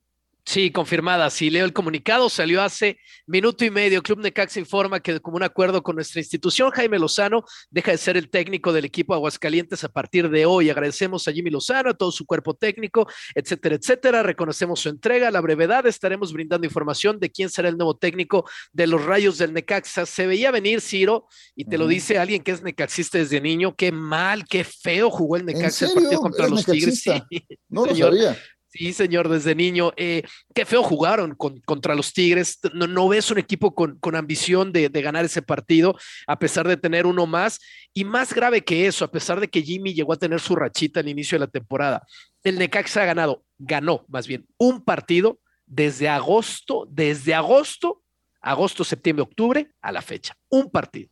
[0.48, 1.30] Sí, confirmada.
[1.30, 4.02] Si leo el comunicado, salió hace minuto y medio.
[4.02, 8.16] Club Necaxa informa que como un acuerdo con nuestra institución, Jaime Lozano deja de ser
[8.16, 10.70] el técnico del equipo Aguascalientes a partir de hoy.
[10.70, 14.24] Agradecemos a Jimmy Lozano, a todo su cuerpo técnico, etcétera, etcétera.
[14.24, 15.30] Reconocemos su entrega.
[15.32, 19.52] la brevedad estaremos brindando información de quién será el nuevo técnico de los Rayos del
[19.52, 20.06] Necaxa.
[20.06, 23.76] Se veía venir, Ciro, y te lo dice alguien que es necaxista desde niño.
[23.76, 27.04] Qué mal, qué feo jugó el Necaxa el partido contra los Tigres.
[27.68, 28.38] no lo sabía.
[28.70, 29.94] Sí, señor, desde niño.
[29.96, 32.60] Eh, qué feo jugaron contra los Tigres.
[32.74, 35.96] No, ves un equipo con, ambición de, ganar ese partido,
[36.28, 37.60] a pesar de tener uno más.
[37.94, 41.00] Y más grave que eso, a pesar de que Jimmy llegó a tener su rachita
[41.00, 42.06] al inicio de la temporada.
[42.44, 48.04] El Necaxa ha ganado, ganó más bien, un partido desde agosto, desde agosto,
[48.42, 50.36] agosto, septiembre, octubre, a la fecha.
[50.50, 51.10] Un partido.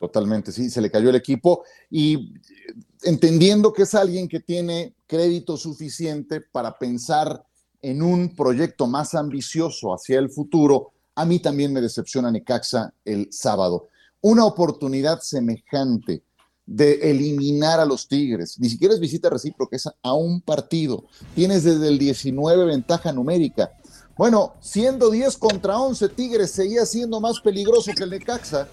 [0.00, 2.34] Totalmente, sí, se le cayó el equipo y
[3.02, 7.44] entendiendo que es alguien que tiene crédito suficiente para pensar
[7.82, 13.28] en un proyecto más ambicioso hacia el futuro, a mí también me decepciona Necaxa el
[13.30, 13.88] sábado.
[14.22, 16.22] Una oportunidad semejante
[16.64, 21.04] de eliminar a los Tigres, ni siquiera es visita recíproca, es a un partido.
[21.34, 23.70] Tienes desde el 19 ventaja numérica.
[24.16, 28.66] Bueno, siendo 10 contra 11, Tigres seguía siendo más peligroso que el Necaxa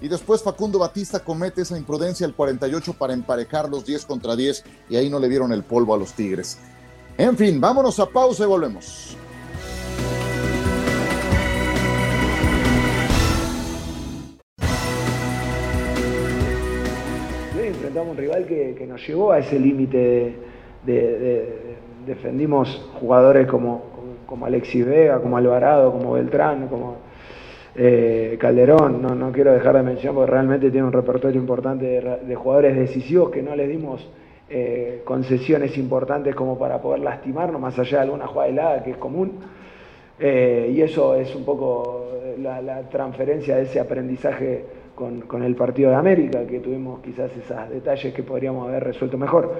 [0.00, 4.64] y después Facundo Batista comete esa imprudencia el 48 para emparejar los 10 contra 10
[4.90, 6.58] y ahí no le dieron el polvo a los Tigres.
[7.16, 9.16] En fin, vámonos a pausa y volvemos.
[17.68, 20.36] enfrentamos un rival que, nos llevó a ese límite
[20.84, 23.82] de, defendimos jugadores como,
[24.26, 26.96] como Alexis Vega, como Alvarado, como Beltrán, como
[27.74, 32.34] eh, Calderón, no, no, quiero dejar de mencionar porque realmente tiene un repertorio importante de,
[32.34, 34.06] jugadores decisivos que no les dimos
[34.48, 38.96] eh, concesiones importantes como para poder lastimarnos, más allá de alguna jugada helada que es
[38.96, 39.38] común.
[40.18, 45.54] Eh, y eso es un poco la, la, transferencia de ese aprendizaje con, con el
[45.54, 49.54] partido de América, que tuvimos quizás esos detalles que podríamos haber resuelto mejor.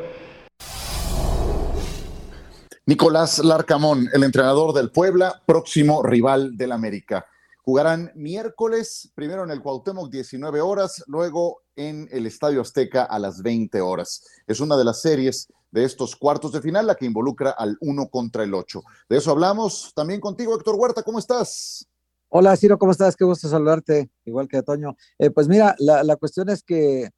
[2.89, 7.27] Nicolás Larcamón, el entrenador del Puebla, próximo rival del América.
[7.69, 13.43] Jugarán miércoles, primero en el Cuauhtémoc 19 horas, luego en el Estadio Azteca a las
[13.43, 14.25] 20 horas.
[14.47, 18.09] Es una de las series de estos cuartos de final, la que involucra al 1
[18.09, 18.81] contra el 8.
[19.11, 21.87] De eso hablamos también contigo, Héctor Huerta, ¿cómo estás?
[22.31, 23.15] Hola, Ciro, ¿cómo estás?
[23.15, 24.97] Qué gusto saludarte, igual que a Toño.
[25.19, 27.11] Eh, pues mira, la, la, cuestión es que,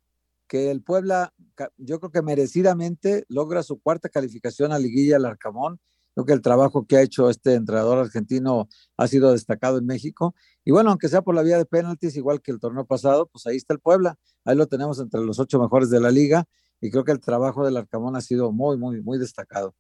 [0.49, 1.33] que el Puebla,
[1.77, 5.79] yo creo que merecidamente logra su cuarta calificación a Liguilla al Arcamón.
[6.15, 10.35] Creo que el trabajo que ha hecho este entrenador argentino ha sido destacado en México.
[10.65, 13.47] Y bueno, aunque sea por la vía de penaltis, igual que el torneo pasado, pues
[13.47, 14.17] ahí está el Puebla.
[14.45, 16.47] Ahí lo tenemos entre los ocho mejores de la liga
[16.81, 19.75] y creo que el trabajo del Arcamón ha sido muy, muy, muy destacado.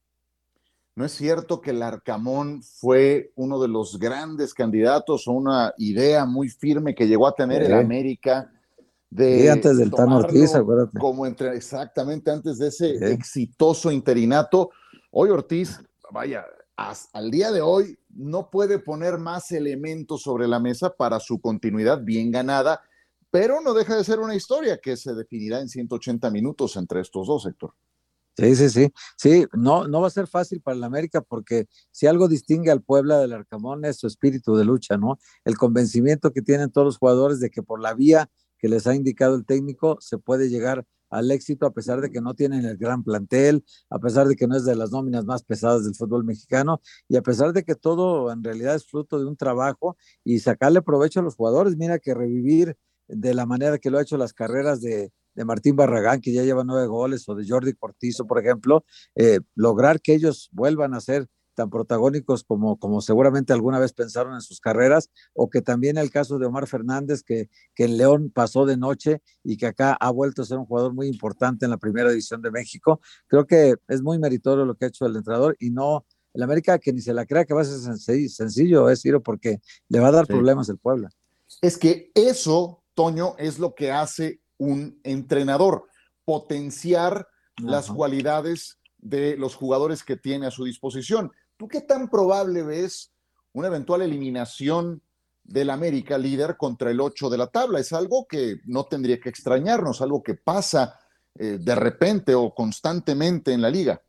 [0.96, 6.26] ¿No es cierto que el Arcamón fue uno de los grandes candidatos o una idea
[6.26, 8.52] muy firme que llegó a tener el América?
[9.08, 10.98] De sí, antes del Tano Ortiz, acuérdate.
[10.98, 13.04] Como entre, exactamente antes de ese sí.
[13.04, 14.70] exitoso interinato.
[15.10, 15.80] Hoy Ortiz,
[16.12, 16.44] vaya,
[17.12, 22.02] al día de hoy no puede poner más elementos sobre la mesa para su continuidad
[22.02, 22.80] bien ganada
[23.30, 27.26] pero no deja de ser una historia que se definirá en 180 minutos entre estos
[27.26, 27.74] dos, Héctor.
[28.36, 28.92] Sí, sí, sí.
[29.16, 32.82] Sí, no, no va a ser fácil para el América porque si algo distingue al
[32.82, 35.18] Puebla del Arcamón es su espíritu de lucha, ¿no?
[35.44, 38.94] El convencimiento que tienen todos los jugadores de que por la vía que les ha
[38.94, 42.76] indicado el técnico se puede llegar al éxito a pesar de que no tienen el
[42.76, 46.24] gran plantel, a pesar de que no es de las nóminas más pesadas del fútbol
[46.24, 50.38] mexicano y a pesar de que todo en realidad es fruto de un trabajo y
[50.38, 51.76] sacarle provecho a los jugadores.
[51.76, 52.76] Mira que revivir
[53.08, 56.42] de la manera que lo ha hecho las carreras de, de Martín Barragán, que ya
[56.44, 61.00] lleva nueve goles, o de Jordi Cortizo, por ejemplo, eh, lograr que ellos vuelvan a
[61.00, 61.26] ser
[61.60, 66.10] tan protagónicos como, como seguramente alguna vez pensaron en sus carreras, o que también el
[66.10, 70.10] caso de Omar Fernández, que, que en León pasó de noche y que acá ha
[70.10, 73.02] vuelto a ser un jugador muy importante en la primera división de México.
[73.26, 76.78] Creo que es muy meritorio lo que ha hecho el entrenador y no el América
[76.78, 80.08] que ni se la crea que va a ser sencillo, es Ciro, porque le va
[80.08, 80.32] a dar sí.
[80.32, 81.10] problemas el Puebla.
[81.60, 85.84] Es que eso Toño, es lo que hace un entrenador,
[86.24, 87.70] potenciar Ajá.
[87.70, 91.32] las cualidades de los jugadores que tiene a su disposición.
[91.60, 93.12] ¿Tú qué tan probable ves
[93.52, 95.02] una eventual eliminación
[95.44, 97.78] del América líder contra el 8 de la tabla?
[97.78, 100.98] Es algo que no tendría que extrañarnos, algo que pasa
[101.38, 104.00] eh, de repente o constantemente en la liga.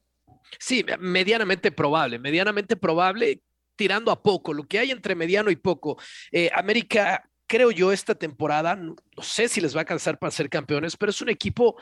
[0.57, 3.43] Sí, medianamente probable, medianamente probable,
[3.75, 5.97] tirando a poco, lo que hay entre mediano y poco.
[6.31, 10.49] Eh, América creo yo, esta temporada, no sé si les va a alcanzar para ser
[10.49, 11.75] campeones, pero es un equipo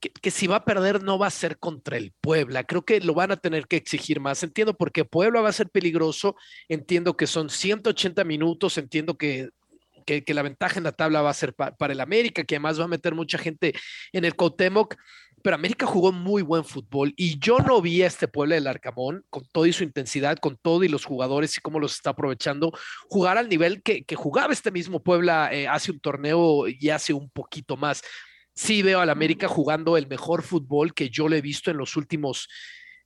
[0.00, 2.64] que, si va a perder no va a ser contra el Puebla.
[2.64, 4.42] Creo que lo van a tener que exigir más.
[4.42, 6.36] Entiendo porque Puebla va a ser peligroso,
[6.68, 9.50] entiendo que son 180 minutos, entiendo que
[10.04, 12.80] que, la ventaja en la tabla va a ser pa, para el América, que además
[12.80, 13.74] va a meter mucha gente
[14.12, 14.96] en el Cuauhtémoc,
[15.42, 19.24] pero América jugó muy buen fútbol y yo no vi a este pueblo del Arcamón
[19.30, 22.72] con todo y su intensidad, con todo y los jugadores y cómo los está aprovechando,
[23.08, 27.12] jugar al nivel que, que jugaba este mismo Puebla eh, hace un torneo y hace
[27.14, 28.02] un poquito más.
[28.60, 31.96] Sí veo al América jugando el mejor fútbol que yo le he visto en los
[31.96, 32.46] últimos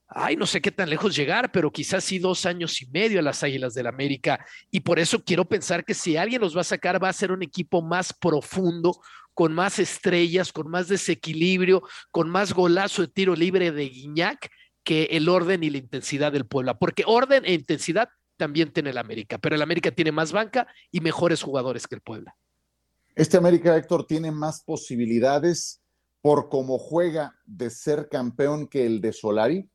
[0.08, 3.22] ay, no sé qué tan lejos llegar, pero quizás sí dos años y medio a
[3.22, 4.44] las Águilas del América.
[4.72, 7.30] Y por eso quiero pensar que si alguien los va a sacar, va a ser
[7.30, 9.00] un equipo más profundo,
[9.32, 14.50] con más estrellas, con más desequilibrio, con más golazo de tiro libre de Guiñac
[14.82, 16.78] que el orden y la intensidad del Puebla.
[16.78, 21.00] Porque orden e intensidad también tiene el América, pero el América tiene más banca y
[21.00, 22.34] mejores jugadores que el Puebla.
[23.16, 25.80] Este América, Héctor, tiene más posibilidades
[26.20, 29.70] por cómo juega de ser campeón que el de Solari.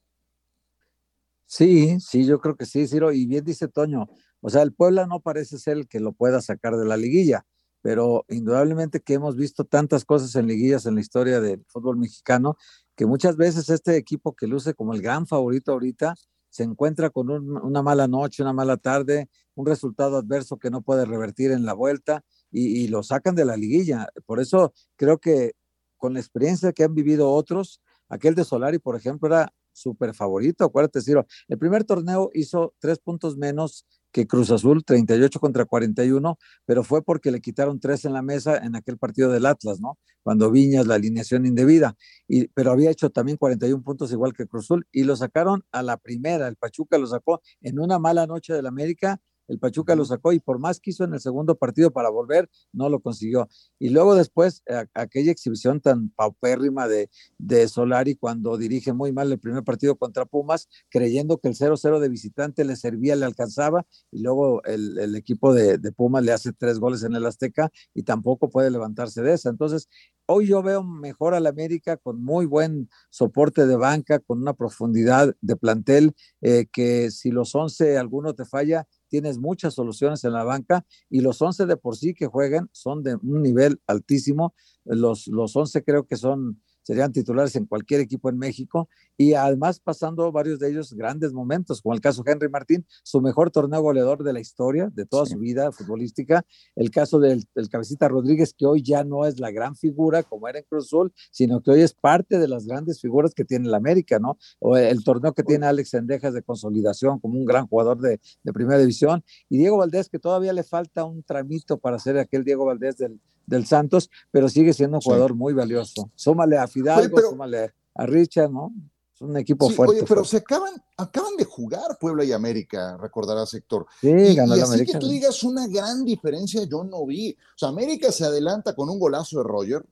[1.45, 3.13] Sí, sí, yo creo que sí, Ciro.
[3.13, 4.09] Y bien dice Toño,
[4.41, 7.45] o sea, el Puebla no parece ser el que lo pueda sacar de la liguilla,
[7.81, 12.57] pero indudablemente que hemos visto tantas cosas en liguillas en la historia del fútbol mexicano,
[12.97, 16.13] que muchas veces este equipo que luce como el gran favorito ahorita,
[16.49, 20.81] se encuentra con un, una mala noche, una mala tarde, un resultado adverso que no
[20.81, 24.07] puede revertir en la vuelta y, lo sacan de la liguilla.
[24.25, 25.53] Por eso creo que
[25.97, 30.65] con la experiencia que han vivido otros, aquel de Solari, por ejemplo, era súper favorito,
[30.65, 31.25] acuérdate, Ciro.
[31.47, 37.03] El primer torneo hizo tres puntos menos que Cruz Azul, 38 contra 41, pero fue
[37.03, 39.97] porque le quitaron tres en la mesa en aquel partido del Atlas, ¿no?
[40.23, 41.95] Cuando Viñas, la alineación indebida,
[42.27, 45.83] y, pero había hecho también 41 puntos igual que Cruz Azul, y lo sacaron a
[45.83, 50.05] la primera, el Pachuca lo sacó en una mala noche del América, el Pachuca lo
[50.05, 53.49] sacó y por más que hizo en el segundo partido para volver, no lo consiguió.
[53.79, 59.39] Y luego después, aquella exhibición tan paupérrima de, de Solari cuando dirige muy mal el
[59.39, 64.21] primer partido contra Pumas, creyendo que el 0-0 de visitante le servía, le alcanzaba, y
[64.21, 68.49] luego el, equipo de, de Pumas le hace tres goles en el Azteca y tampoco
[68.49, 69.49] puede levantarse de esa.
[69.49, 69.89] Entonces,
[70.25, 75.35] hoy yo veo mejor al América con muy buen soporte de banca, con una profundidad
[75.41, 80.43] de plantel, eh, que si los 11 alguno te falla, tienes muchas soluciones en la
[80.43, 84.53] banca y los 11 de por sí que juegan son de un nivel altísimo.
[84.85, 89.79] Los, los 11 creo que son serían titulares en cualquier equipo en México y además
[89.79, 93.81] pasando varios de ellos grandes momentos, como el caso de Henry Martín, su mejor torneo
[93.81, 98.65] goleador de la historia, de toda su vida futbolística, el caso del, Cabecita Rodríguez, que
[98.65, 101.81] hoy ya no es la gran figura como era en Cruz Azul, sino que hoy
[101.81, 104.37] es parte de las grandes figuras que tiene el América, ¿no?
[104.59, 108.53] O el torneo que tiene Alex Sendejas de consolidación como un gran jugador de, de
[108.53, 112.65] primera división, y Diego Valdés, que todavía le falta un tramito para ser aquel Diego
[112.65, 113.19] Valdés del,
[113.49, 116.11] del Santos, pero sigue siendo un jugador muy valioso.
[116.15, 118.73] Súmale a Fidalgo, súmale a Richard, ¿no?
[119.13, 119.97] Es un equipo fuerte.
[119.97, 123.85] Oye, pero se acaban, acaban de jugar Puebla y América, recordarás, Héctor.
[123.99, 127.31] Sí, ganó y, y así que tú digas una gran diferencia, yo no vi.
[127.31, 129.85] O sea, América se adelanta con un golazo de Roger,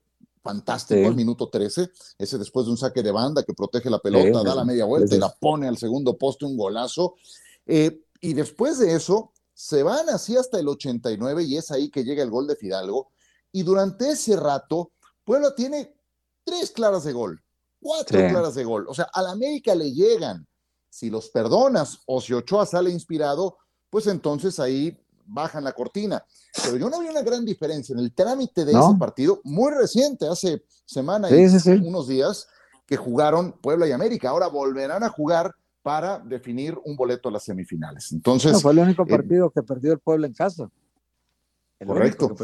[0.47, 4.43] fantástico, al minuto 13, ese después de un saque de banda que protege la pelota,
[4.43, 7.15] da la media vuelta y la pone al segundo poste, un golazo.
[7.65, 12.05] Eh, y después de eso, se van así hasta el 89 y es ahí que
[12.05, 13.09] llega el gol de Fidalgo
[13.57, 14.91] y durante ese rato,
[15.25, 15.91] Puebla tiene
[16.43, 17.41] tres claras de gol,
[17.81, 18.85] cuatro claras de gol.
[18.87, 20.45] O sea, a la América le llegan.
[20.91, 23.57] Si los perdonas o si Ochoa sale inspirado,
[23.89, 24.95] pues entonces ahí
[25.25, 26.23] bajan la cortina.
[26.63, 30.27] Pero yo no vi una gran diferencia en el trámite de ese partido, muy reciente,
[30.27, 32.47] hace semana y unos días,
[32.85, 34.29] que jugaron Puebla y América.
[34.29, 35.51] Ahora volverán a jugar
[35.81, 38.11] para definir un boleto a las semifinales.
[38.11, 38.61] Entonces.
[38.61, 40.69] fue el único eh, partido que perdió el Puebla en casa.
[41.85, 42.35] Correcto.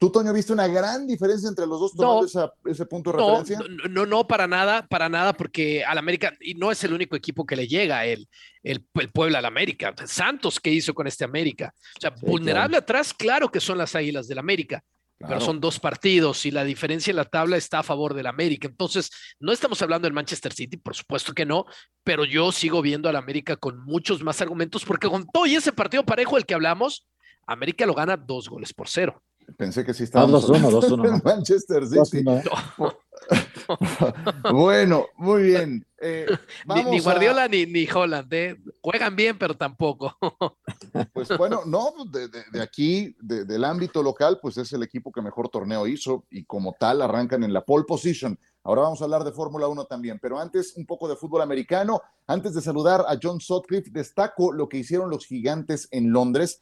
[0.00, 3.58] ¿Tú, Toño, viste una gran diferencia entre los dos tomando ese punto de referencia?
[3.90, 7.44] No, no, para nada, para nada, porque al América, y no es el único equipo
[7.44, 8.28] que le llega el,
[8.62, 9.92] el, el Puebla al América.
[10.06, 11.74] Santos, ¿qué hizo con este América?
[11.96, 14.84] O sea, vulnerable atrás, claro que son las Águilas del América.
[15.20, 18.68] Pero son dos partidos y la diferencia en la tabla está a favor del América.
[18.68, 21.66] Entonces, no estamos hablando del Manchester City, por supuesto que no,
[22.04, 25.72] pero yo sigo viendo al América con muchos más argumentos, porque con todo y ese
[25.72, 27.08] partido parejo del que hablamos,
[27.48, 29.20] América lo gana dos goles por cero.
[29.56, 30.26] Pensé que sí estaba.
[30.26, 31.20] dos 1 dos uno.
[31.24, 32.22] Manchester City.
[34.52, 35.86] bueno, muy bien.
[36.00, 36.26] Eh,
[36.90, 38.56] ni, Guardiola ni, ni Holland, ¿eh?
[38.82, 40.14] juegan bien, pero tampoco.
[41.14, 45.86] pues bueno, no, de, aquí, del ámbito local, pues es el equipo que mejor torneo
[45.86, 48.38] hizo y como tal arrancan en la pole position.
[48.62, 52.02] Ahora vamos a hablar de Fórmula 1 también, pero antes un poco de fútbol americano.
[52.26, 56.60] Antes de saludar a John Sutcliffe, destaco lo que hicieron los gigantes en Londres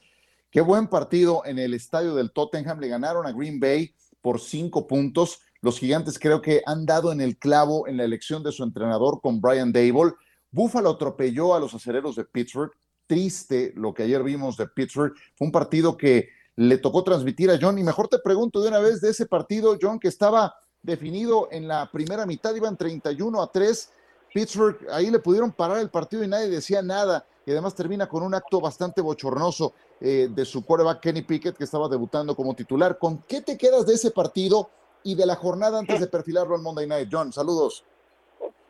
[0.57, 2.80] Qué buen partido en el estadio del Tottenham.
[2.80, 5.40] Le ganaron a Green Bay por cinco puntos.
[5.61, 9.20] Los gigantes creo que han dado en el clavo en la elección de su entrenador
[9.20, 10.14] con Brian Dable.
[10.50, 12.72] Buffalo atropelló a los acereros de Pittsburgh.
[13.07, 15.12] Triste lo que ayer vimos de Pittsburgh.
[15.34, 17.78] Fue un partido que le tocó transmitir a John.
[17.78, 21.68] Y mejor te pregunto de una vez de ese partido, John, que estaba definido en
[21.68, 23.90] la primera mitad, iban 31 a 3.
[24.32, 28.22] Pittsburgh, ahí le pudieron parar el partido y nadie decía nada y además termina con
[28.22, 32.99] un acto bastante bochornoso eh, de su quarterback Kenny Pickett, que estaba debutando como titular.
[32.99, 34.70] ¿Con qué te quedas de ese partido
[35.03, 37.09] y de la jornada antes de perfilarlo en Monday Night?
[37.11, 37.84] John, saludos.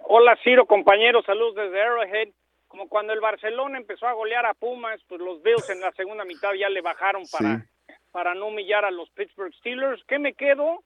[0.08, 2.28] Hola Ciro, compañeros, saludos desde Arrowhead.
[2.68, 6.24] Como cuando el Barcelona empezó a golear a Pumas, pues los Bills en la segunda
[6.24, 7.66] mitad ya le bajaron para,
[8.12, 10.02] para no humillar a los Pittsburgh Steelers.
[10.06, 10.82] ¿Qué me quedo?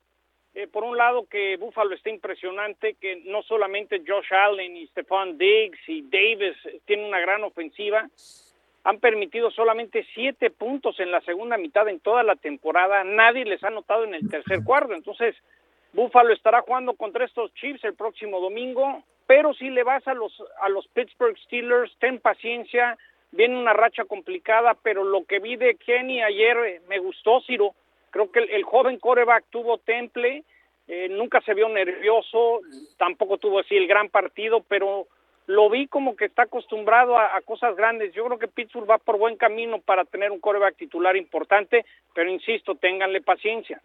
[0.52, 5.38] Eh, por un lado que Buffalo está impresionante, que no solamente Josh Allen y Stephon
[5.38, 8.08] Diggs y Davis tienen una gran ofensiva,
[8.84, 13.62] han permitido solamente siete puntos en la segunda mitad en toda la temporada, nadie les
[13.62, 15.36] ha notado en el tercer cuarto, entonces
[15.92, 20.32] Buffalo estará jugando contra estos Chiefs el próximo domingo, pero si le vas a los
[20.60, 22.96] a los Pittsburgh Steelers, ten paciencia,
[23.32, 27.74] viene una racha complicada, pero lo que vi de Kenny ayer eh, me gustó, Ciro,
[28.10, 30.42] Creo que el, joven coreback tuvo temple,
[30.88, 32.60] eh, nunca se vio nervioso,
[32.98, 35.06] tampoco tuvo así el gran partido, pero
[35.50, 38.14] lo vi como que está acostumbrado a, cosas grandes.
[38.14, 41.84] Yo creo que Pittsburgh va por buen camino para tener un coreback titular importante,
[42.14, 43.82] pero insisto, ténganle paciencia.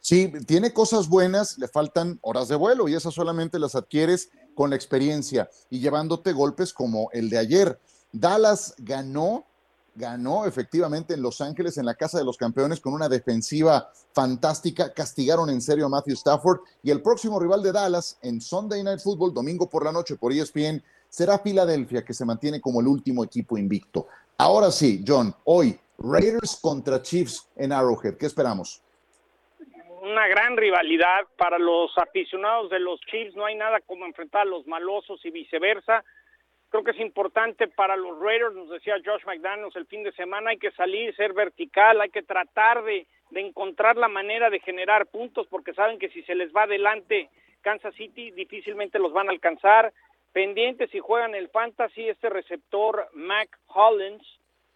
[0.00, 4.70] Sí, tiene cosas buenas, le faltan horas de vuelo y esas solamente las adquieres con
[4.70, 7.78] la experiencia y llevándote golpes como el de ayer.
[8.10, 9.46] Dallas ganó
[9.94, 14.92] ganó efectivamente en Los Ángeles, en la Casa de los Campeones, con una defensiva fantástica.
[14.92, 16.60] Castigaron en serio a Matthew Stafford.
[16.82, 20.32] Y el próximo rival de Dallas en Sunday Night Football, domingo por la noche por
[20.32, 24.06] ESPN, será Filadelfia, que se mantiene como el último equipo invicto.
[24.36, 28.16] Ahora sí, John, hoy Raiders contra Chiefs en Arrowhead.
[28.16, 28.82] ¿Qué esperamos?
[30.00, 33.34] Una gran rivalidad para los aficionados de los Chiefs.
[33.34, 36.04] No hay nada como enfrentar a los malosos y viceversa.
[36.70, 40.50] Creo que es importante para los Raiders, nos decía Josh McDaniels el fin de semana,
[40.50, 45.46] hay que salir, ser vertical, hay que tratar de, encontrar la manera de generar puntos
[45.48, 47.28] porque saben que si se les va adelante
[47.62, 49.92] Kansas City difícilmente los van a alcanzar.
[50.32, 54.22] Pendientes si juegan el fantasy, este receptor Mac Hollins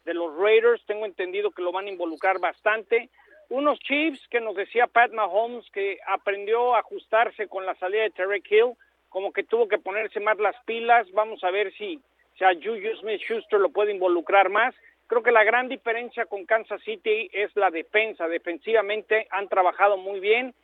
[0.05, 3.11] de los Raiders, tengo entendido que lo van a involucrar bastante.
[3.51, 8.11] Unos Chiefs que nos decía Pat Mahomes que aprendió a ajustarse con la salida de
[8.11, 8.73] Tarek Hill,
[9.13, 11.11] como que tuvo que ponerse más las pilas.
[11.13, 12.01] Vamos a ver si,
[12.39, 14.75] si a Juju Smith-Schuster lo puede involucrar más.
[15.07, 18.27] Creo que la gran diferencia con Kansas City es la defensa.
[18.27, 20.55] Defensivamente han trabajado muy bien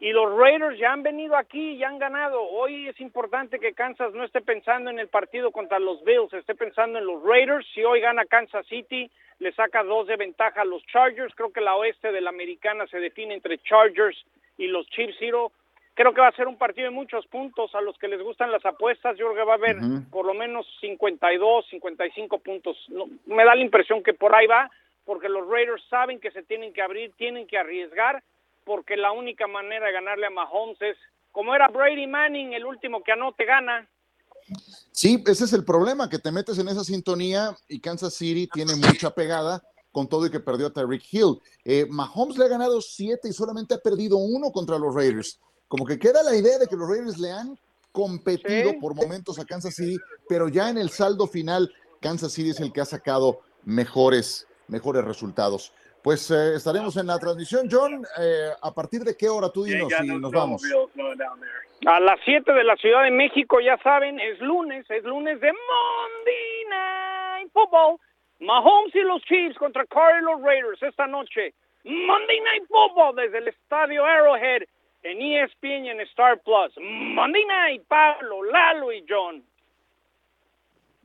[0.00, 2.40] y los Raiders ya han venido aquí y han ganado.
[2.42, 6.54] Hoy es importante que Kansas no esté pensando en el partido contra los Bills, esté
[6.54, 7.66] pensando en los Raiders.
[7.74, 9.10] Si hoy gana Kansas City,
[9.40, 11.34] le saca dos de ventaja a los Chargers.
[11.34, 14.24] Creo que la oeste de la americana se define entre Chargers
[14.56, 15.16] y los Chiefs.
[15.18, 15.52] Zero.
[16.00, 17.74] Creo que va a ser un partido de muchos puntos.
[17.74, 19.76] A los que les gustan las apuestas, yo creo que va a haber
[20.10, 22.74] por lo menos 52, 55 puntos.
[22.88, 24.70] No, me da la impresión que por ahí va,
[25.04, 28.24] porque los Raiders saben que se tienen que abrir, tienen que arriesgar,
[28.64, 30.96] porque la única manera de ganarle a Mahomes es,
[31.32, 33.86] como era Brady Manning, el último que anote gana.
[34.92, 38.74] Sí, ese es el problema, que te metes en esa sintonía y Kansas City tiene
[38.74, 41.38] mucha pegada con todo y que perdió a Tyreek Hill.
[41.62, 45.38] Eh, Mahomes le ha ganado siete y solamente ha perdido uno contra los Raiders.
[45.70, 47.56] Como que queda la idea de que los Raiders le han
[47.92, 49.98] competido por momentos a Kansas City,
[50.28, 55.04] pero ya en el saldo final, Kansas City es el que ha sacado mejores, mejores
[55.04, 55.72] resultados.
[56.02, 58.04] Pues eh, estaremos en la transmisión, John.
[58.18, 60.60] Eh, ¿A partir de qué hora tú dinos y nos vamos?
[61.86, 65.52] A las 7 de la Ciudad de México, ya saben, es lunes, es lunes de
[65.52, 67.96] Monday Night Football.
[68.40, 71.54] Mahomes y los Chiefs contra Carlos Raiders esta noche.
[71.84, 74.62] Monday Night Football desde el estadio Arrowhead
[75.02, 76.74] en ESPN y en Star Plus.
[76.78, 79.44] Monday Night, Pablo, Lalo y John.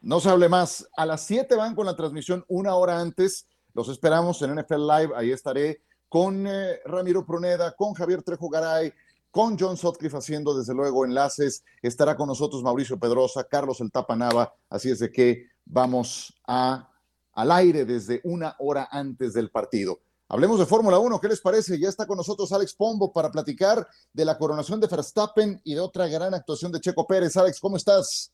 [0.02, 0.88] No se hable más.
[0.96, 3.48] A las 7 van con la transmisión una hora antes.
[3.74, 5.14] Los esperamos en NFL Live.
[5.16, 8.94] Ahí estaré con eh, Ramiro Pruneda, con Javier Trejo Garay,
[9.32, 11.64] con John Sotcliffe haciendo desde luego enlaces.
[11.82, 14.54] Estará con nosotros Mauricio Pedrosa, Carlos El Tapanava.
[14.70, 20.00] Así es de que vamos al aire desde una hora antes del partido.
[20.28, 21.80] Hablemos de Fórmula 1, ¿qué les parece?
[21.80, 25.82] Ya está con nosotros Alex Pombo para platicar de la coronación de Verstappen y de
[25.82, 27.38] otra gran actuación de Checo Pérez.
[27.38, 28.34] Alex, ¿cómo estás?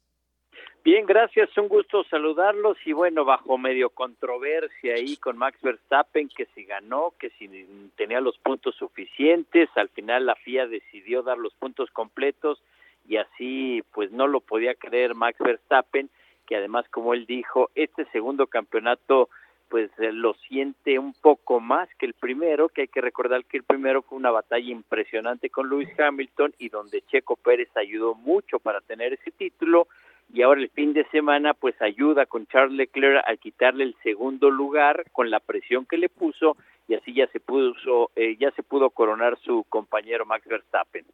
[0.86, 6.48] Bien, gracias, un gusto saludarlos y bueno, bajo medio controversia ahí con Max Verstappen, que
[6.56, 7.50] si ganó, que si
[7.98, 12.64] tenía los puntos suficientes, al final la FIA decidió dar los puntos completos
[13.06, 16.10] y así pues no lo podía creer Max Verstappen,
[16.48, 19.30] que además como él dijo, este segundo campeonato
[19.72, 23.56] pues eh, lo siente un poco más que el primero, que hay que recordar que
[23.56, 28.60] el primero fue una batalla impresionante con Lewis Hamilton y donde Checo Pérez ayudó mucho
[28.60, 29.88] para tener ese título
[30.34, 34.50] y ahora el fin de semana pues ayuda con Charles Leclerc a quitarle el segundo
[34.50, 36.58] lugar con la presión que le puso
[36.90, 41.06] y así ya se puso eh, ya se pudo coronar su compañero Max Verstappen.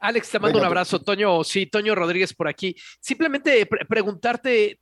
[0.00, 1.44] Alex, te mando un abrazo, Toño.
[1.44, 2.74] Sí, Toño Rodríguez por aquí.
[3.00, 4.78] Simplemente preguntarte,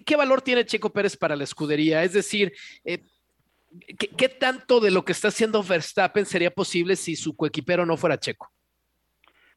[0.00, 2.02] ¿qué, valor tiene Checo Pérez para la escudería?
[2.02, 2.52] Es decir,
[2.84, 2.98] eh,
[4.16, 8.18] ¿qué, tanto de lo que está haciendo Verstappen sería posible si su coequipero no fuera
[8.18, 8.50] Checo?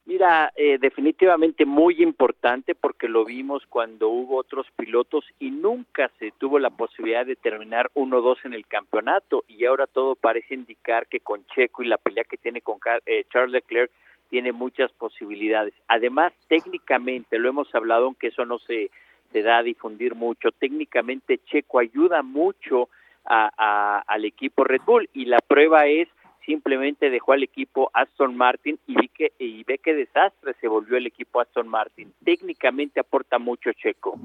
[0.08, 6.32] Mira, eh, definitivamente muy importante porque lo vimos cuando hubo otros pilotos y nunca se
[6.38, 11.22] tuvo la posibilidad de terminar 1-2 en el campeonato y ahora todo parece indicar que
[11.22, 12.78] con Checo y la pelea que tiene con
[13.08, 13.92] eh, Charles Leclerc
[14.30, 15.74] tiene muchas posibilidades.
[15.88, 18.92] Además, técnicamente, lo hemos hablado, aunque eso no se,
[19.32, 22.90] se da a difundir mucho, técnicamente Checo ayuda mucho
[23.26, 26.08] a, al equipo Red Bull y la prueba es
[26.46, 30.98] simplemente dejó al equipo Aston Martin y, vi que, y ve qué desastre se volvió
[30.98, 32.14] el equipo Aston Martin.
[32.24, 34.20] Técnicamente aporta mucho Checo.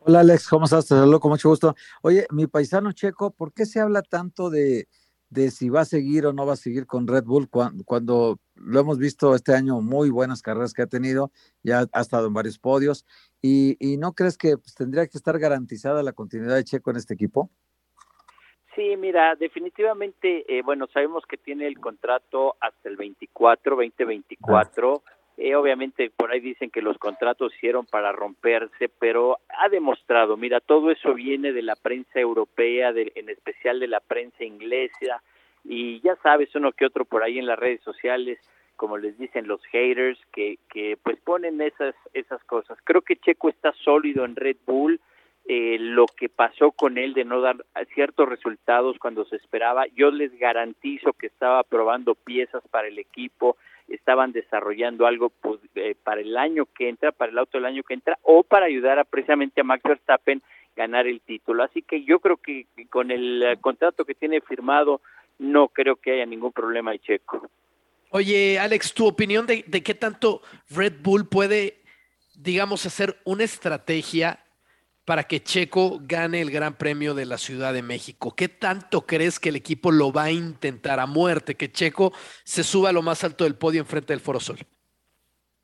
[0.00, 0.86] Hola Alex, ¿cómo estás?
[0.86, 1.74] Te mucho gusto.
[2.02, 4.86] Oye, mi paisano Checo, ¿por qué se habla tanto de,
[5.30, 8.80] de si va a seguir o no va a seguir con Red Bull cuando, lo
[8.80, 11.30] hemos visto este año muy buenas carreras que ha tenido,
[11.62, 13.06] ya ha estado en varios podios
[13.42, 17.14] y, no crees que pues, tendría que estar garantizada la continuidad de Checo en este
[17.14, 17.50] equipo?
[18.74, 25.02] Sí, mira, definitivamente, eh, bueno, sabemos que tiene el contrato hasta el 24, 2024,
[25.40, 30.58] Eh, obviamente por ahí dicen que los contratos hicieron para romperse, pero ha demostrado, mira,
[30.58, 35.22] todo eso viene de la prensa europea, de, en especial de la prensa inglesa,
[35.62, 38.40] y ya sabes uno que otro por ahí en las redes sociales,
[38.74, 42.76] como les dicen los haters, que, que pues ponen esas, esas cosas.
[42.82, 45.00] Creo que Checo está sólido en Red Bull,
[45.46, 47.64] eh, lo que pasó con él de no dar
[47.94, 53.56] ciertos resultados cuando se esperaba, yo les garantizo que estaba probando piezas para el equipo,
[53.88, 57.82] estaban desarrollando algo pues, eh, para el año que entra, para el auto del año
[57.82, 60.42] que entra, o para ayudar a, precisamente a Max Verstappen
[60.76, 61.64] ganar el título.
[61.64, 65.00] Así que yo creo que con el eh, contrato que tiene firmado,
[65.38, 67.48] no creo que haya ningún problema de Checo.
[68.10, 71.78] Oye, Alex, tu opinión de, de qué tanto Red Bull puede,
[72.34, 74.38] digamos, hacer una estrategia
[75.08, 78.34] para que Checo gane el Gran Premio de la Ciudad de México?
[78.36, 82.12] ¿Qué tanto crees que el equipo lo va a intentar a muerte, que Checo
[82.44, 84.58] se suba a lo más alto del podio enfrente del Foro Sol?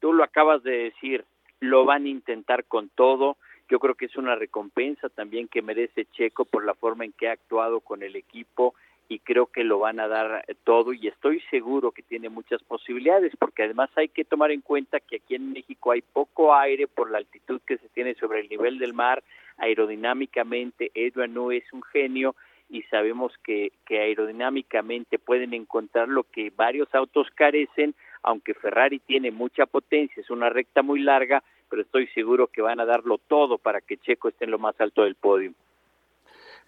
[0.00, 1.26] Tú lo acabas de decir,
[1.60, 3.36] lo van a intentar con todo.
[3.68, 7.28] Yo creo que es una recompensa también que merece Checo por la forma en que
[7.28, 8.74] ha actuado con el equipo
[9.08, 13.32] y creo que lo van a dar todo y estoy seguro que tiene muchas posibilidades
[13.38, 17.10] porque además hay que tomar en cuenta que aquí en México hay poco aire por
[17.10, 19.22] la altitud que se tiene sobre el nivel del mar
[19.58, 22.34] aerodinámicamente Edwin no es un genio
[22.70, 29.30] y sabemos que, que aerodinámicamente pueden encontrar lo que varios autos carecen aunque Ferrari tiene
[29.30, 33.58] mucha potencia es una recta muy larga pero estoy seguro que van a darlo todo
[33.58, 35.52] para que Checo esté en lo más alto del podio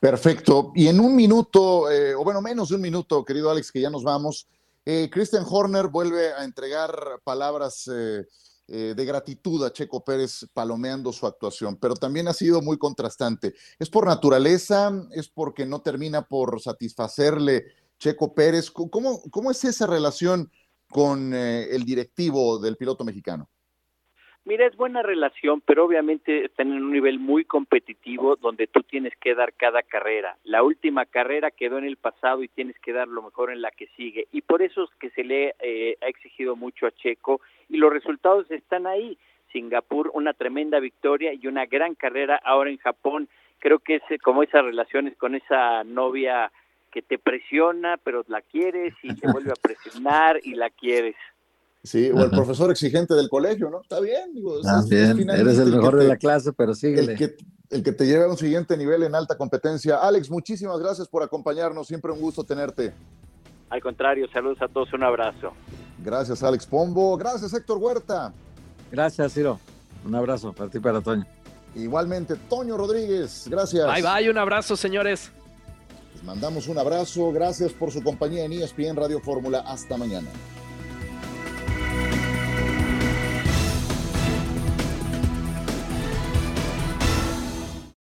[0.01, 0.73] Perfecto.
[0.75, 3.91] Y en un minuto, eh, o bueno, menos de un minuto, querido Alex, que ya
[3.91, 4.47] nos vamos,
[4.85, 8.25] eh, Christian Horner vuelve a entregar palabras eh,
[8.69, 13.55] de gratitud a Checo Pérez palomeando su actuación, pero también ha sido muy contrastante.
[13.79, 14.93] ¿Es por naturaleza?
[15.13, 17.65] ¿Es porque no termina por satisfacerle
[17.99, 18.71] Checo Pérez?
[18.71, 20.51] ¿Cómo, cómo es esa relación
[20.91, 23.49] con el directivo del piloto mexicano?
[24.47, 29.13] Mira, es buena relación, pero obviamente están en un nivel muy competitivo donde tú tienes
[29.17, 30.37] que dar cada carrera.
[30.45, 33.73] La última carrera quedó en el pasado y tienes que dar lo mejor en la
[33.73, 34.29] que sigue.
[34.31, 37.93] Y por eso es que se le eh, ha exigido mucho a Checo y los
[37.93, 39.19] resultados están ahí.
[39.51, 43.29] Singapur, una tremenda victoria y una gran carrera ahora en Japón.
[43.59, 46.53] Creo que es como esas relaciones con esa novia
[46.93, 51.17] que te presiona, pero la quieres y te vuelve a presionar y la quieres.
[51.87, 53.81] Sí, o el profesor exigente del colegio, ¿no?
[53.81, 54.59] Está bien, digo.
[54.59, 57.13] Está bien, eres el mejor de la clase, pero síguele.
[57.13, 57.37] El que,
[57.71, 59.99] el que te lleve a un siguiente nivel en alta competencia.
[59.99, 62.93] Alex, muchísimas gracias por acompañarnos, siempre un gusto tenerte.
[63.71, 65.53] Al contrario, saludos a todos, un abrazo.
[66.03, 67.17] Gracias, Alex Pombo.
[67.17, 68.33] Gracias, Héctor Huerta.
[68.91, 69.61] Gracias, Ciro.
[70.05, 71.25] Un abrazo para ti, para Toño.
[71.77, 73.87] Igualmente, Toño Rodríguez, gracias.
[73.87, 75.31] Bye, bye, un abrazo, señores.
[76.15, 79.61] Les mandamos un abrazo, gracias por su compañía en ESPN Radio Fórmula.
[79.61, 80.29] Hasta mañana.